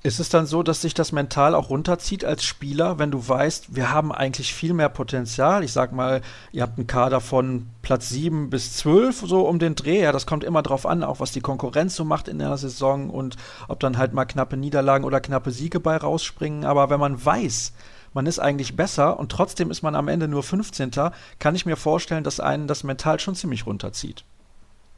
[0.04, 3.76] Ist es dann so, dass sich das mental auch runterzieht als Spieler, wenn du weißt,
[3.76, 5.62] wir haben eigentlich viel mehr Potenzial?
[5.62, 9.76] Ich sag mal, ihr habt einen Kader von Platz 7 bis 12, so um den
[9.76, 10.02] Dreh.
[10.02, 13.10] Ja, das kommt immer drauf an, auch was die Konkurrenz so macht in der Saison
[13.10, 13.36] und
[13.68, 16.64] ob dann halt mal knappe Niederlagen oder knappe Siege bei rausspringen.
[16.64, 17.72] Aber wenn man weiß,
[18.12, 20.90] man ist eigentlich besser und trotzdem ist man am Ende nur 15.
[21.38, 24.24] kann ich mir vorstellen, dass einen das mental schon ziemlich runterzieht.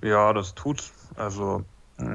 [0.00, 0.82] Ja, das tut.
[1.14, 1.62] Also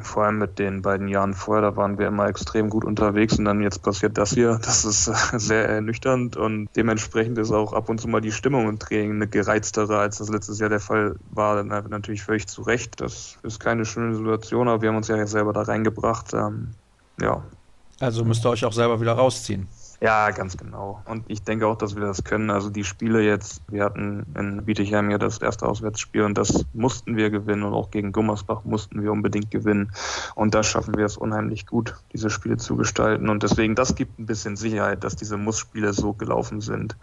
[0.02, 3.46] vor allem mit den beiden Jahren vorher, da waren wir immer extrem gut unterwegs und
[3.46, 4.60] dann jetzt passiert das hier.
[4.62, 5.06] Das ist
[5.40, 9.28] sehr ernüchternd und dementsprechend ist auch ab und zu mal die Stimmung im Training eine
[9.28, 11.64] gereiztere, als das letztes Jahr der Fall war.
[11.64, 13.00] Natürlich völlig zu Recht.
[13.00, 16.34] Das ist keine schöne Situation, aber wir haben uns ja selber da reingebracht.
[16.34, 16.72] Ähm,
[17.22, 17.42] ja.
[18.02, 19.68] Also müsst ihr euch auch selber wieder rausziehen.
[20.02, 21.02] Ja, ganz genau.
[21.06, 22.52] Und ich denke auch, dass wir das können.
[22.52, 27.18] Also die Spiele jetzt, wir hatten in Bietigheim ja das erste Auswärtsspiel und das mussten
[27.18, 29.92] wir gewinnen und auch gegen Gummersbach mussten wir unbedingt gewinnen.
[30.36, 33.28] Und da schaffen wir es unheimlich gut, diese Spiele zu gestalten.
[33.28, 36.96] Und deswegen, das gibt ein bisschen Sicherheit, dass diese Muss-Spiele so gelaufen sind.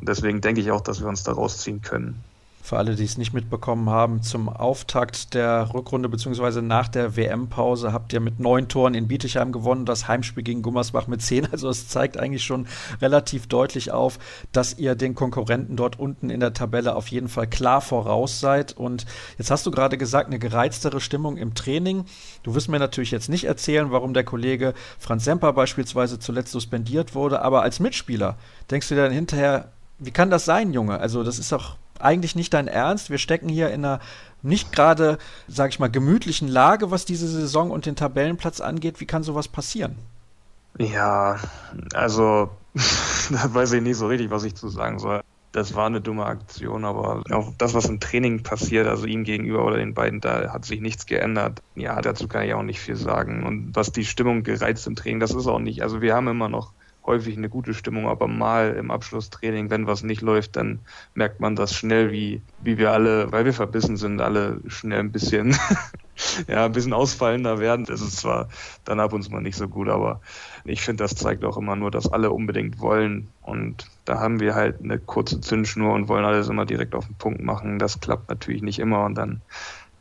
[0.00, 2.24] Und deswegen denke ich auch, dass wir uns da rausziehen können.
[2.62, 6.60] Für alle, die es nicht mitbekommen haben, zum Auftakt der Rückrunde bzw.
[6.60, 11.06] nach der WM-Pause habt ihr mit neun Toren in Bietigheim gewonnen, das Heimspiel gegen Gummersbach
[11.06, 11.48] mit zehn.
[11.50, 12.66] Also es zeigt eigentlich schon
[13.00, 14.18] relativ deutlich auf,
[14.52, 18.76] dass ihr den Konkurrenten dort unten in der Tabelle auf jeden Fall klar voraus seid.
[18.76, 19.06] Und
[19.38, 22.04] jetzt hast du gerade gesagt, eine gereiztere Stimmung im Training.
[22.42, 27.14] Du wirst mir natürlich jetzt nicht erzählen, warum der Kollege Franz Semper beispielsweise zuletzt suspendiert
[27.14, 28.36] wurde, aber als Mitspieler
[28.70, 30.98] denkst du dir dann hinterher, wie kann das sein, Junge?
[30.98, 33.10] Also das ist doch eigentlich nicht dein Ernst.
[33.10, 34.00] Wir stecken hier in einer
[34.42, 39.00] nicht gerade, sag ich mal, gemütlichen Lage, was diese Saison und den Tabellenplatz angeht.
[39.00, 39.96] Wie kann sowas passieren?
[40.78, 41.38] Ja,
[41.94, 42.50] also
[43.30, 45.22] da weiß ich nicht so richtig, was ich zu sagen soll.
[45.52, 49.64] Das war eine dumme Aktion, aber auch das, was im Training passiert, also ihm gegenüber
[49.64, 51.60] oder den beiden, da hat sich nichts geändert.
[51.74, 53.44] Ja, dazu kann ich auch nicht viel sagen.
[53.44, 55.82] Und was die Stimmung gereizt im Training, das ist auch nicht.
[55.82, 56.72] Also wir haben immer noch
[57.04, 60.80] häufig eine gute Stimmung, aber mal im Abschlusstraining, wenn was nicht läuft, dann
[61.14, 65.12] merkt man das schnell, wie, wie wir alle, weil wir verbissen sind, alle schnell ein
[65.12, 65.56] bisschen,
[66.48, 67.86] ja, ein bisschen ausfallender werden.
[67.86, 68.48] Das ist zwar
[68.84, 70.20] dann ab und zu mal nicht so gut, aber
[70.64, 74.54] ich finde, das zeigt auch immer nur, dass alle unbedingt wollen und da haben wir
[74.54, 77.78] halt eine kurze Zündschnur und wollen alles immer direkt auf den Punkt machen.
[77.78, 79.42] Das klappt natürlich nicht immer und dann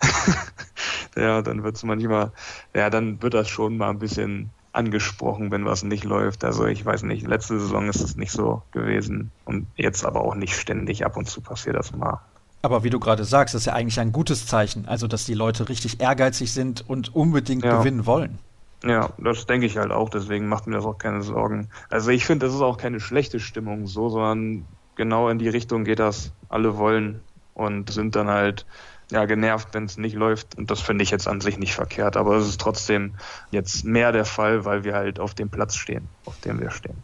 [1.15, 2.31] ja, dann wird es manchmal,
[2.73, 6.43] ja, dann wird das schon mal ein bisschen angesprochen, wenn was nicht läuft.
[6.43, 10.35] Also ich weiß nicht, letzte Saison ist es nicht so gewesen und jetzt aber auch
[10.35, 11.05] nicht ständig.
[11.05, 12.21] Ab und zu passiert das mal.
[12.61, 15.69] Aber wie du gerade sagst, ist ja eigentlich ein gutes Zeichen, also dass die Leute
[15.69, 17.77] richtig ehrgeizig sind und unbedingt ja.
[17.77, 18.37] gewinnen wollen.
[18.83, 21.69] Ja, das denke ich halt auch, deswegen macht mir das auch keine Sorgen.
[21.89, 24.65] Also ich finde, das ist auch keine schlechte Stimmung so, sondern
[24.95, 26.31] genau in die Richtung geht das.
[26.47, 27.19] Alle wollen
[27.53, 28.65] und sind dann halt
[29.11, 30.57] ja, genervt, wenn es nicht läuft.
[30.57, 32.17] Und das finde ich jetzt an sich nicht verkehrt.
[32.17, 33.15] Aber es ist trotzdem
[33.51, 36.97] jetzt mehr der Fall, weil wir halt auf dem Platz stehen, auf dem wir stehen.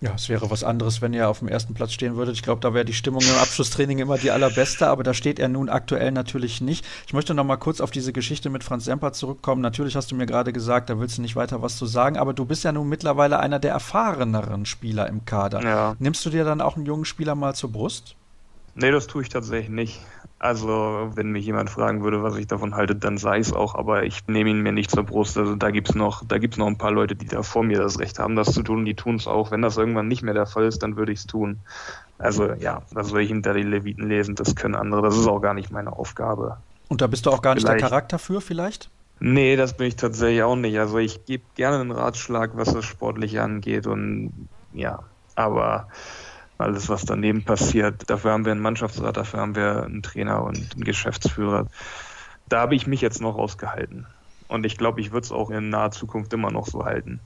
[0.00, 2.34] Ja, es wäre was anderes, wenn ihr auf dem ersten Platz stehen würdet.
[2.34, 5.48] Ich glaube, da wäre die Stimmung im Abschlusstraining immer die allerbeste, aber da steht er
[5.48, 6.84] nun aktuell natürlich nicht.
[7.06, 9.62] Ich möchte noch mal kurz auf diese Geschichte mit Franz Semper zurückkommen.
[9.62, 12.34] Natürlich hast du mir gerade gesagt, da willst du nicht weiter was zu sagen, aber
[12.34, 15.62] du bist ja nun mittlerweile einer der erfahreneren Spieler im Kader.
[15.62, 15.96] Ja.
[15.98, 18.14] Nimmst du dir dann auch einen jungen Spieler mal zur Brust?
[18.74, 20.00] Nee, das tue ich tatsächlich nicht.
[20.44, 24.02] Also, wenn mich jemand fragen würde, was ich davon halte, dann sei es auch, aber
[24.02, 25.38] ich nehme ihn mir nicht zur Brust.
[25.38, 27.98] Also da gibt's noch, da gibt's noch ein paar Leute, die da vor mir das
[27.98, 29.52] Recht haben, das zu tun, die tun es auch.
[29.52, 31.60] Wenn das irgendwann nicht mehr der Fall ist, dann würde ich es tun.
[32.18, 34.34] Also ja, was soll ich hinter die Leviten lesen?
[34.34, 36.58] Das können andere, das ist auch gar nicht meine Aufgabe.
[36.88, 37.80] Und da bist du auch gar nicht vielleicht.
[37.80, 38.90] der Charakter für, vielleicht?
[39.20, 40.78] Nee, das bin ich tatsächlich auch nicht.
[40.78, 45.04] Also ich gebe gerne einen Ratschlag, was das Sportliche angeht und ja,
[45.36, 45.88] aber
[46.58, 50.56] alles, was daneben passiert, dafür haben wir einen Mannschaftsrat, dafür haben wir einen Trainer und
[50.74, 51.68] einen Geschäftsführer.
[52.48, 54.06] Da habe ich mich jetzt noch rausgehalten.
[54.48, 57.20] Und ich glaube, ich würde es auch in naher Zukunft immer noch so halten.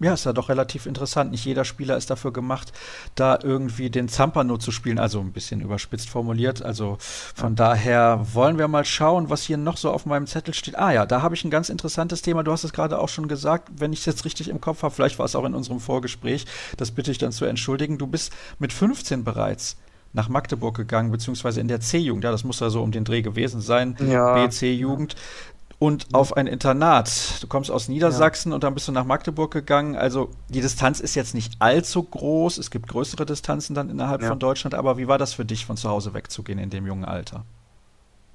[0.00, 1.30] Ja, ist ja doch relativ interessant.
[1.30, 2.72] Nicht jeder Spieler ist dafür gemacht,
[3.14, 4.98] da irgendwie den Zampano zu spielen.
[4.98, 6.62] Also ein bisschen überspitzt formuliert.
[6.62, 10.78] Also von daher wollen wir mal schauen, was hier noch so auf meinem Zettel steht.
[10.78, 12.42] Ah ja, da habe ich ein ganz interessantes Thema.
[12.42, 14.94] Du hast es gerade auch schon gesagt, wenn ich es jetzt richtig im Kopf habe.
[14.94, 16.46] Vielleicht war es auch in unserem Vorgespräch.
[16.78, 17.98] Das bitte ich dann zu entschuldigen.
[17.98, 19.76] Du bist mit 15 bereits
[20.12, 22.24] nach Magdeburg gegangen, beziehungsweise in der C-Jugend.
[22.24, 23.96] Ja, das muss ja so um den Dreh gewesen sein.
[24.00, 24.34] Ja.
[24.34, 25.14] B-C-Jugend
[25.80, 27.42] und auf ein Internat.
[27.42, 28.54] Du kommst aus Niedersachsen ja.
[28.54, 29.96] und dann bist du nach Magdeburg gegangen.
[29.96, 32.58] Also die Distanz ist jetzt nicht allzu groß.
[32.58, 34.28] Es gibt größere Distanzen dann innerhalb ja.
[34.28, 34.74] von Deutschland.
[34.74, 37.44] Aber wie war das für dich, von zu Hause wegzugehen in dem jungen Alter?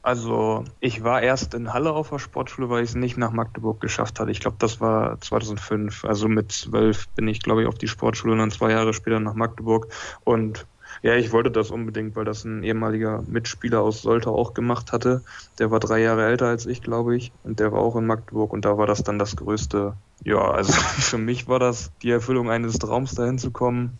[0.02, 3.80] Also ich war erst in Halle auf der Sportschule, weil ich es nicht nach Magdeburg
[3.80, 4.32] geschafft hatte.
[4.32, 6.04] Ich glaube, das war 2005.
[6.04, 9.20] Also mit zwölf bin ich, glaube ich, auf die Sportschule und dann zwei Jahre später
[9.20, 9.88] nach Magdeburg.
[10.24, 10.66] Und
[11.02, 15.22] ja, ich wollte das unbedingt, weil das ein ehemaliger Mitspieler aus Soltau auch gemacht hatte.
[15.60, 18.54] Der war drei Jahre älter als ich, glaube ich, und der war auch in Magdeburg
[18.54, 19.94] und da war das dann das größte.
[20.24, 24.00] Ja, also für mich war das die Erfüllung eines Traums, dahin zu kommen.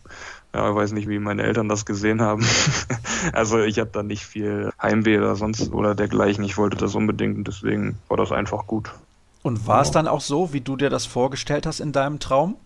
[0.54, 2.44] Ja, ich weiß nicht, wie meine Eltern das gesehen haben.
[3.32, 6.44] also ich habe da nicht viel Heimweh oder sonst oder dergleichen.
[6.44, 8.90] Ich wollte das unbedingt und deswegen war das einfach gut.
[9.42, 12.56] Und war es dann auch so, wie du dir das vorgestellt hast in deinem Traum?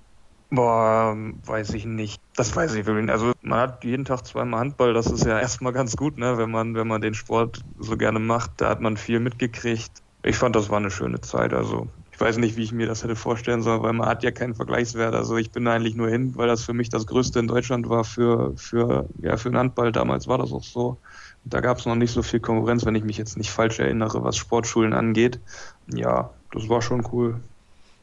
[0.50, 2.20] Boah, weiß ich nicht.
[2.34, 3.12] Das weiß ich wirklich nicht.
[3.12, 6.50] Also man hat jeden Tag zweimal Handball, das ist ja erstmal ganz gut, ne, wenn
[6.50, 8.60] man, wenn man den Sport so gerne macht.
[8.60, 10.02] Da hat man viel mitgekriegt.
[10.24, 11.54] Ich fand, das war eine schöne Zeit.
[11.54, 14.32] Also ich weiß nicht, wie ich mir das hätte vorstellen sollen, weil man hat ja
[14.32, 15.14] keinen Vergleichswert.
[15.14, 18.02] Also ich bin eigentlich nur hin, weil das für mich das Größte in Deutschland war
[18.04, 19.92] für, für, ja, für den Handball.
[19.92, 20.98] Damals war das auch so.
[21.44, 24.22] Da gab es noch nicht so viel Konkurrenz, wenn ich mich jetzt nicht falsch erinnere,
[24.24, 25.40] was Sportschulen angeht.
[25.86, 27.40] Ja, das war schon cool.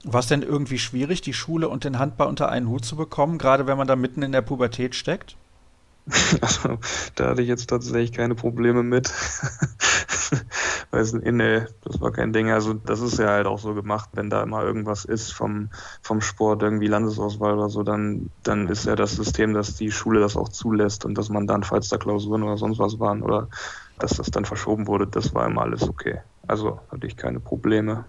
[0.04, 3.38] War es denn irgendwie schwierig, die Schule und den Handball unter einen Hut zu bekommen,
[3.38, 5.36] gerade wenn man da mitten in der Pubertät steckt?
[6.42, 6.78] Also,
[7.16, 9.12] da hatte ich jetzt tatsächlich keine Probleme mit.
[10.92, 12.50] Weiß nicht, nee, das war kein Ding.
[12.50, 15.70] Also, das ist ja halt auch so gemacht, wenn da immer irgendwas ist vom,
[16.02, 20.20] vom Sport, irgendwie Landesauswahl oder so, dann, dann ist ja das System, dass die Schule
[20.20, 23.50] das auch zulässt und dass man dann, falls da Klausuren oder sonst was waren oder
[24.00, 26.20] dass das dann verschoben wurde, das war immer alles okay.
[26.48, 28.06] Also hatte ich keine Probleme.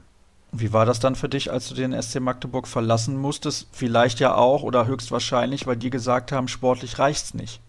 [0.53, 3.69] Wie war das dann für dich, als du den SC Magdeburg verlassen musstest?
[3.73, 7.61] Vielleicht ja auch oder höchstwahrscheinlich, weil die gesagt haben, sportlich reicht's nicht.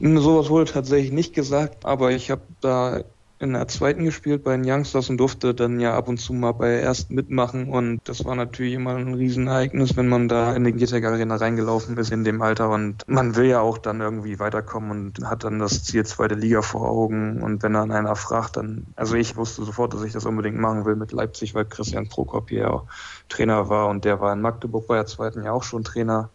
[0.00, 3.02] Sowas wurde tatsächlich nicht gesagt, aber ich habe da
[3.42, 6.52] in der zweiten gespielt bei den Youngsters und durfte dann ja ab und zu mal
[6.52, 7.68] bei der ersten mitmachen.
[7.68, 11.96] Und das war natürlich immer ein Riesenereignis, wenn man da in die Gitag Arena reingelaufen
[11.96, 12.70] ist in dem Alter.
[12.70, 16.62] Und man will ja auch dann irgendwie weiterkommen und hat dann das Ziel zweite Liga
[16.62, 17.42] vor Augen.
[17.42, 20.84] Und wenn dann einer fragt, dann, also ich wusste sofort, dass ich das unbedingt machen
[20.84, 22.84] will mit Leipzig, weil Christian Prokop hier
[23.28, 23.88] Trainer war.
[23.88, 26.30] Und der war in Magdeburg bei der zweiten ja auch schon Trainer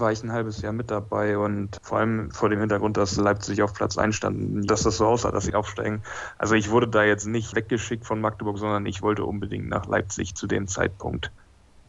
[0.00, 3.62] war ich ein halbes Jahr mit dabei und vor allem vor dem Hintergrund, dass Leipzig
[3.62, 6.02] auf Platz 1 stand, dass das so aussah, dass sie aufsteigen.
[6.38, 10.34] Also ich wurde da jetzt nicht weggeschickt von Magdeburg, sondern ich wollte unbedingt nach Leipzig
[10.34, 11.30] zu dem Zeitpunkt.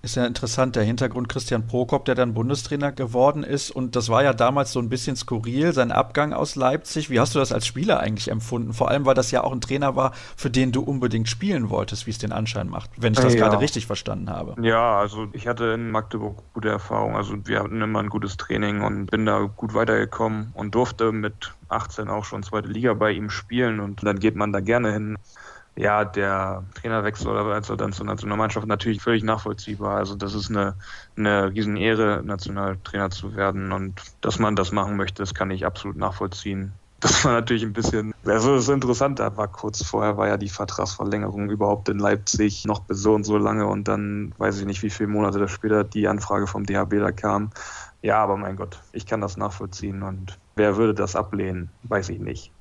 [0.04, 3.70] Ist ja interessant, der Hintergrund Christian Prokop, der dann Bundestrainer geworden ist.
[3.70, 7.12] Und das war ja damals so ein bisschen skurril, sein Abgang aus Leipzig.
[7.12, 8.74] Wie hast du das als Spieler eigentlich empfunden?
[8.74, 12.08] Vor allem, weil das ja auch ein Trainer war, für den du unbedingt spielen wolltest,
[12.08, 13.42] wie es den Anschein macht, wenn ich das ja.
[13.42, 14.60] gerade richtig verstanden habe.
[14.64, 17.16] Ja, also ich hatte in Magdeburg gute Erfahrungen.
[17.16, 21.54] Also wir hatten immer ein gutes Training und bin da gut weitergekommen und durfte mit
[21.70, 23.80] 18 auch schon zweite Liga bei ihm spielen.
[23.80, 25.18] Und dann geht man da gerne hin
[25.76, 29.98] ja, der Trainerwechsel oder also dann zur Nationalmannschaft natürlich völlig nachvollziehbar.
[29.98, 30.76] Also das ist eine,
[31.16, 35.98] eine Riesenehre, Nationaltrainer zu werden und dass man das machen möchte, das kann ich absolut
[35.98, 36.74] nachvollziehen.
[37.00, 40.38] Das war natürlich ein bisschen, also das ist interessant, da war kurz vorher war ja
[40.38, 44.84] die Vertragsverlängerung überhaupt in Leipzig noch so und so lange und dann weiß ich nicht,
[44.84, 47.50] wie viele Monate später die Anfrage vom DHB da kam.
[48.04, 52.20] Ja, aber mein Gott, ich kann das nachvollziehen und wer würde das ablehnen, weiß ich
[52.20, 52.54] nicht.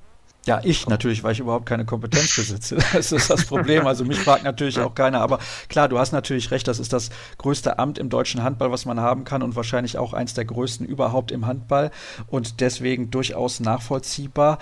[0.47, 2.77] Ja, ich natürlich, weil ich überhaupt keine Kompetenz besitze.
[2.93, 3.85] Das ist das Problem.
[3.85, 5.21] Also mich fragt natürlich auch keiner.
[5.21, 5.39] Aber
[5.69, 8.99] klar, du hast natürlich recht, das ist das größte Amt im deutschen Handball, was man
[8.99, 11.91] haben kann und wahrscheinlich auch eins der größten überhaupt im Handball
[12.27, 14.57] und deswegen durchaus nachvollziehbar.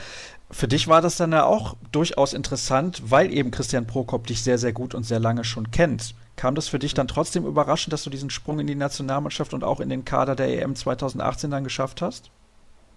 [0.52, 4.58] Für dich war das dann ja auch durchaus interessant, weil eben Christian Prokop dich sehr,
[4.58, 6.16] sehr gut und sehr lange schon kennt.
[6.36, 9.64] Kam das für dich dann trotzdem überraschend, dass du diesen Sprung in die Nationalmannschaft und
[9.64, 12.32] auch in den Kader der EM 2018 dann geschafft hast?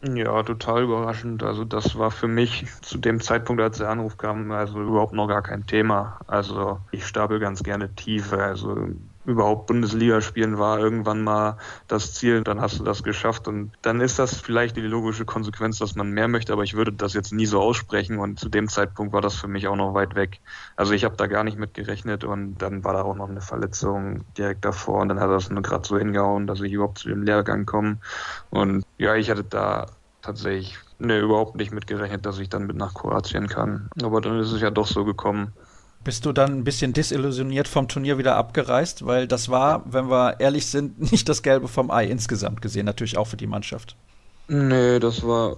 [0.04, 1.42] Ja, total überraschend.
[1.44, 5.28] Also das war für mich zu dem Zeitpunkt, als der Anruf kam, also überhaupt noch
[5.28, 6.18] gar kein Thema.
[6.26, 8.32] Also ich stapel ganz gerne tief.
[8.32, 8.88] Also
[9.24, 11.58] überhaupt Bundesliga spielen war irgendwann mal
[11.88, 15.78] das Ziel, dann hast du das geschafft und dann ist das vielleicht die logische Konsequenz,
[15.78, 18.68] dass man mehr möchte, aber ich würde das jetzt nie so aussprechen und zu dem
[18.68, 20.40] Zeitpunkt war das für mich auch noch weit weg.
[20.76, 23.40] Also ich habe da gar nicht mit gerechnet und dann war da auch noch eine
[23.40, 27.08] Verletzung direkt davor und dann hat das nur gerade so hingehauen, dass ich überhaupt zu
[27.08, 27.98] dem Lehrgang komme
[28.50, 29.86] und ja, ich hatte da
[30.22, 33.90] tatsächlich ne, überhaupt nicht mit gerechnet, dass ich dann mit nach Kroatien kann.
[34.02, 35.52] Aber dann ist es ja doch so gekommen.
[36.04, 39.06] Bist du dann ein bisschen desillusioniert vom Turnier wieder abgereist?
[39.06, 43.16] Weil das war, wenn wir ehrlich sind, nicht das Gelbe vom Ei insgesamt gesehen, natürlich
[43.16, 43.96] auch für die Mannschaft.
[44.48, 45.56] Nee, das war,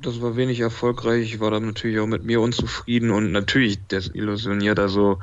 [0.00, 1.34] das war wenig erfolgreich.
[1.34, 4.78] Ich war dann natürlich auch mit mir unzufrieden und natürlich desillusioniert.
[4.78, 5.18] Also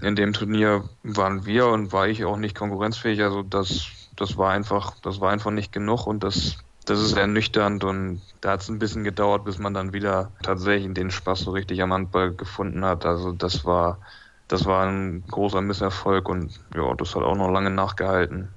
[0.00, 3.22] in dem Turnier waren wir und war ich auch nicht konkurrenzfähig.
[3.22, 3.86] Also das,
[4.16, 8.52] das war einfach, das war einfach nicht genug und das das ist ernüchternd und da
[8.52, 11.92] hat es ein bisschen gedauert, bis man dann wieder tatsächlich den Spaß so richtig am
[11.92, 13.06] Handball gefunden hat.
[13.06, 13.98] Also das war,
[14.48, 18.48] das war ein großer Misserfolg und ja, das hat auch noch lange nachgehalten.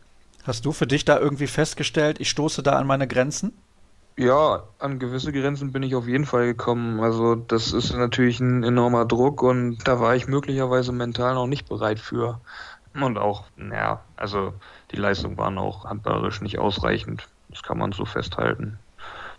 [0.43, 3.53] Hast du für dich da irgendwie festgestellt, ich stoße da an meine Grenzen?
[4.17, 7.01] Ja, an gewisse Grenzen bin ich auf jeden Fall gekommen.
[7.01, 11.67] Also das ist natürlich ein enormer Druck und da war ich möglicherweise mental noch nicht
[11.67, 12.39] bereit für.
[12.93, 14.53] Und auch, naja, also
[14.91, 17.27] die Leistungen waren auch handballerisch nicht ausreichend.
[17.55, 18.77] Das kann man so festhalten.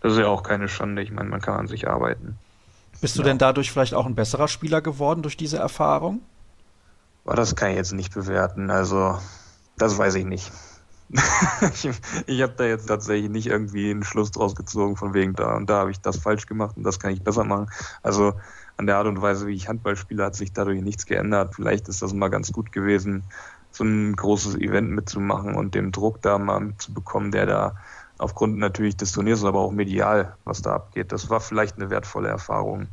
[0.00, 1.02] Das ist ja auch keine Schande.
[1.02, 2.38] Ich meine, man kann an sich arbeiten.
[3.02, 3.26] Bist du ja.
[3.26, 6.22] denn dadurch vielleicht auch ein besserer Spieler geworden durch diese Erfahrung?
[7.26, 8.70] Das kann ich jetzt nicht bewerten.
[8.70, 9.18] Also,
[9.76, 10.50] das weiß ich nicht.
[11.60, 11.90] ich
[12.26, 15.68] ich habe da jetzt tatsächlich nicht irgendwie einen Schluss draus gezogen, von wegen da und
[15.68, 17.70] da habe ich das falsch gemacht und das kann ich besser machen.
[18.02, 18.32] Also
[18.78, 21.54] an der Art und Weise, wie ich Handball spiele, hat sich dadurch nichts geändert.
[21.54, 23.24] Vielleicht ist das mal ganz gut gewesen,
[23.76, 27.76] so ein großes Event mitzumachen und den Druck da mal mitzubekommen, der da
[28.18, 31.12] aufgrund natürlich des Turniers, aber auch medial, was da abgeht.
[31.12, 32.88] Das war vielleicht eine wertvolle Erfahrung.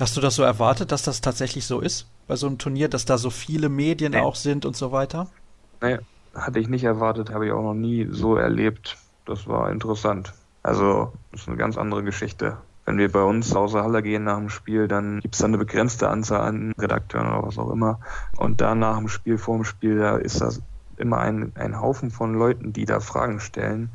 [0.00, 3.04] Hast du das so erwartet, dass das tatsächlich so ist bei so einem Turnier, dass
[3.04, 4.20] da so viele Medien nee.
[4.20, 5.28] auch sind und so weiter?
[5.80, 5.98] Nee,
[6.34, 8.96] hatte ich nicht erwartet, habe ich auch noch nie so erlebt.
[9.24, 10.32] Das war interessant.
[10.62, 12.58] Also, das ist eine ganz andere Geschichte.
[12.84, 15.58] Wenn wir bei uns außer Halle gehen nach dem Spiel, dann gibt es dann eine
[15.58, 18.00] begrenzte Anzahl an Redakteuren oder was auch immer.
[18.36, 20.62] Und da nach dem Spiel, vor dem Spiel, da ist das
[20.96, 23.90] immer ein, ein Haufen von Leuten, die da Fragen stellen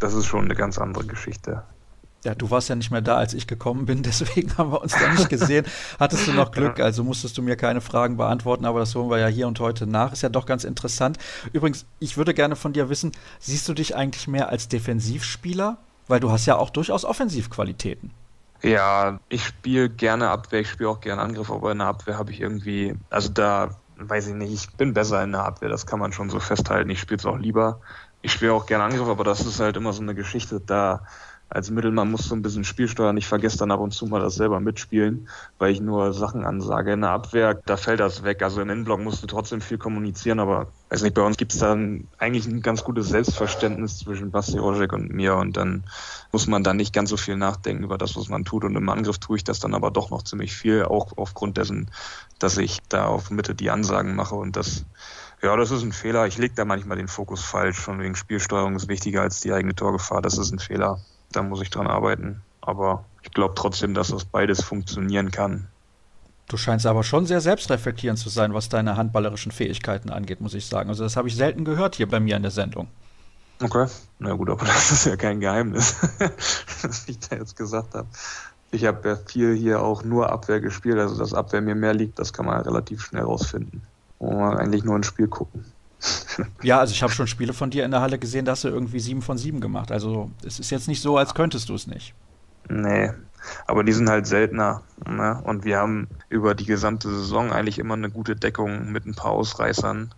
[0.00, 1.62] das ist schon eine ganz andere Geschichte.
[2.24, 4.92] Ja, du warst ja nicht mehr da, als ich gekommen bin, deswegen haben wir uns
[4.92, 5.64] da nicht gesehen.
[5.98, 9.18] Hattest du noch Glück, also musstest du mir keine Fragen beantworten, aber das holen wir
[9.18, 10.12] ja hier und heute nach.
[10.12, 11.18] Ist ja doch ganz interessant.
[11.52, 15.78] Übrigens, ich würde gerne von dir wissen, siehst du dich eigentlich mehr als Defensivspieler?
[16.08, 18.10] Weil du hast ja auch durchaus Offensivqualitäten.
[18.62, 22.32] Ja, ich spiele gerne Abwehr, ich spiele auch gerne Angriff, aber in der Abwehr habe
[22.32, 25.98] ich irgendwie, also da weiß ich nicht, ich bin besser in der Abwehr, das kann
[25.98, 26.90] man schon so festhalten.
[26.90, 27.80] Ich spiele es auch lieber
[28.22, 31.02] ich spiele auch gerne Angriff, aber das ist halt immer so eine Geschichte, da
[31.52, 33.16] als Mittelmann musst du ein bisschen Spiel steuern.
[33.16, 36.92] Ich vergesse dann ab und zu mal das selber mitspielen, weil ich nur Sachen ansage.
[36.92, 38.42] In der Abwehr, da fällt das weg.
[38.42, 41.58] Also im Innenblock musst du trotzdem viel kommunizieren, aber weiß nicht, bei uns gibt es
[41.58, 45.82] dann eigentlich ein ganz gutes Selbstverständnis zwischen Basti Rojek und mir und dann
[46.30, 48.62] muss man da nicht ganz so viel nachdenken über das, was man tut.
[48.62, 51.90] Und im Angriff tue ich das dann aber doch noch ziemlich viel, auch aufgrund dessen,
[52.38, 54.84] dass ich da auf Mitte die Ansagen mache und das
[55.42, 56.26] ja, das ist ein Fehler.
[56.26, 57.78] Ich lege da manchmal den Fokus falsch.
[57.78, 60.20] Von wegen Spielsteuerung ist wichtiger als die eigene Torgefahr.
[60.20, 61.00] Das ist ein Fehler.
[61.32, 62.42] Da muss ich dran arbeiten.
[62.60, 65.66] Aber ich glaube trotzdem, dass das beides funktionieren kann.
[66.48, 70.66] Du scheinst aber schon sehr selbstreflektierend zu sein, was deine handballerischen Fähigkeiten angeht, muss ich
[70.66, 70.90] sagen.
[70.90, 72.88] Also das habe ich selten gehört hier bei mir in der Sendung.
[73.62, 73.86] Okay,
[74.18, 75.96] na gut, aber das ist ja kein Geheimnis,
[76.82, 78.08] was ich da jetzt gesagt habe.
[78.72, 82.18] Ich habe ja viel hier auch nur Abwehr gespielt, also dass Abwehr mir mehr liegt,
[82.18, 83.82] das kann man relativ schnell rausfinden
[84.20, 85.64] eigentlich nur ein Spiel gucken.
[86.62, 88.68] ja, also ich habe schon Spiele von dir in der Halle gesehen, da hast du
[88.68, 89.92] irgendwie sieben von sieben gemacht.
[89.92, 92.14] Also es ist jetzt nicht so, als könntest du es nicht.
[92.68, 93.10] Nee,
[93.66, 94.82] aber die sind halt seltener.
[95.06, 95.40] Ne?
[95.44, 99.32] Und wir haben über die gesamte Saison eigentlich immer eine gute Deckung mit ein paar
[99.32, 100.14] Ausreißern.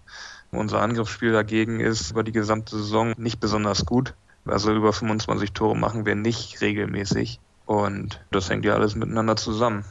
[0.51, 4.15] Unser Angriffsspiel dagegen ist über die gesamte Saison nicht besonders gut.
[4.45, 7.41] Also über 25 Tore machen wir nicht regelmäßig.
[7.65, 9.85] Und das hängt ja alles miteinander zusammen.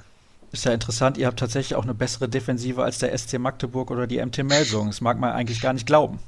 [0.51, 4.05] Ist ja interessant, ihr habt tatsächlich auch eine bessere Defensive als der SC Magdeburg oder
[4.05, 4.87] die MT Melsung.
[4.87, 6.19] Das mag man eigentlich gar nicht glauben.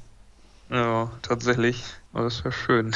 [0.70, 1.84] Ja, tatsächlich.
[2.14, 2.94] Aber das wäre schön.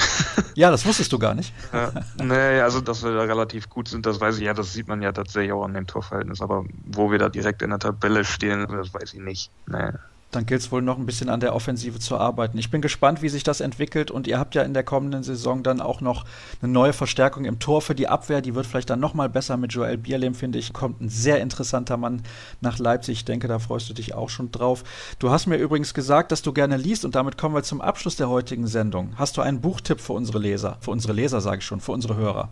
[0.54, 1.52] Ja, das wusstest du gar nicht.
[1.72, 4.88] Ja, nee, also dass wir da relativ gut sind, das weiß ich ja, das sieht
[4.88, 6.40] man ja tatsächlich auch an dem Torverhältnis.
[6.40, 9.50] Aber wo wir da direkt in der Tabelle stehen, das weiß ich nicht.
[9.66, 9.92] Nee
[10.30, 12.58] dann gilt es wohl noch ein bisschen an der Offensive zu arbeiten.
[12.58, 15.62] Ich bin gespannt, wie sich das entwickelt und ihr habt ja in der kommenden Saison
[15.62, 16.24] dann auch noch
[16.60, 18.42] eine neue Verstärkung im Tor für die Abwehr.
[18.42, 20.72] Die wird vielleicht dann noch mal besser mit Joel Bierlehm, finde ich.
[20.72, 22.22] Kommt ein sehr interessanter Mann
[22.60, 23.18] nach Leipzig.
[23.18, 24.84] Ich denke, da freust du dich auch schon drauf.
[25.18, 28.16] Du hast mir übrigens gesagt, dass du gerne liest und damit kommen wir zum Abschluss
[28.16, 29.14] der heutigen Sendung.
[29.16, 30.76] Hast du einen Buchtipp für unsere Leser?
[30.80, 32.50] Für unsere Leser sage ich schon, für unsere Hörer.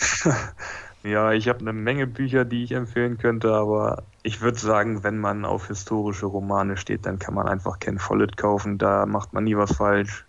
[1.02, 5.18] Ja, ich habe eine Menge Bücher, die ich empfehlen könnte, aber ich würde sagen, wenn
[5.18, 8.76] man auf historische Romane steht, dann kann man einfach Ken Follett kaufen.
[8.76, 10.26] Da macht man nie was falsch.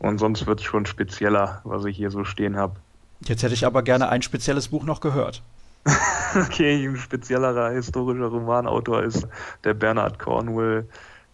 [0.00, 2.76] Und sonst wird es schon spezieller, was ich hier so stehen habe.
[3.20, 5.42] Jetzt hätte ich aber gerne ein spezielles Buch noch gehört.
[6.34, 9.26] okay, ein speziellerer historischer Romanautor ist
[9.64, 10.88] der Bernard Cornwell.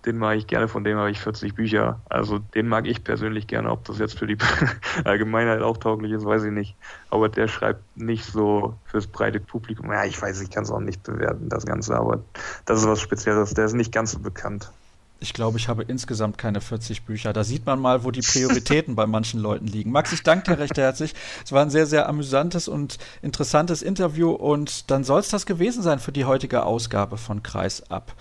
[0.05, 2.01] Den mag ich gerne, von dem habe ich 40 Bücher.
[2.09, 3.71] Also den mag ich persönlich gerne.
[3.71, 4.37] Ob das jetzt für die
[5.05, 6.77] Allgemeinheit auch tauglich ist, weiß ich nicht.
[7.11, 9.91] Aber der schreibt nicht so fürs breite Publikum.
[9.91, 12.23] Ja, ich weiß, ich kann es auch nicht bewerten, das Ganze, aber
[12.67, 13.55] das ist was Spezielles.
[13.55, 14.71] Der ist nicht ganz so bekannt.
[15.21, 17.33] Ich glaube, ich habe insgesamt keine 40 Bücher.
[17.33, 19.91] Da sieht man mal, wo die Prioritäten bei manchen Leuten liegen.
[19.91, 21.15] Max, ich danke dir recht herzlich.
[21.43, 25.83] Es war ein sehr, sehr amüsantes und interessantes Interview und dann soll es das gewesen
[25.83, 28.13] sein für die heutige Ausgabe von Kreis ab.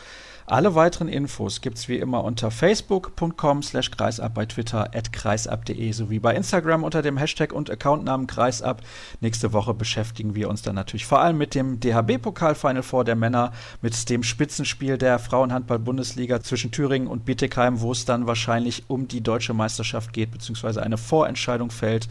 [0.54, 5.91] Alle weiteren Infos gibt es wie immer unter facebook.com slash kreisab, bei Twitter at kreisab.de
[5.91, 8.84] sowie bei Instagram unter dem Hashtag und Accountnamen kreisab.
[9.20, 13.16] Nächste Woche beschäftigen wir uns dann natürlich vor allem mit dem DHB-Pokal Final Four der
[13.16, 13.51] Männer,
[13.82, 19.22] mit dem Spitzenspiel der Frauenhandball-Bundesliga zwischen Thüringen und Bietigheim, wo es dann wahrscheinlich um die
[19.22, 22.08] deutsche Meisterschaft geht, beziehungsweise eine Vorentscheidung fällt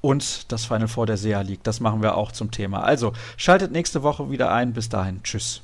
[0.00, 1.62] und das Final Four der SEA League.
[1.62, 2.82] Das machen wir auch zum Thema.
[2.82, 4.72] Also schaltet nächste Woche wieder ein.
[4.72, 5.22] Bis dahin.
[5.22, 5.62] Tschüss.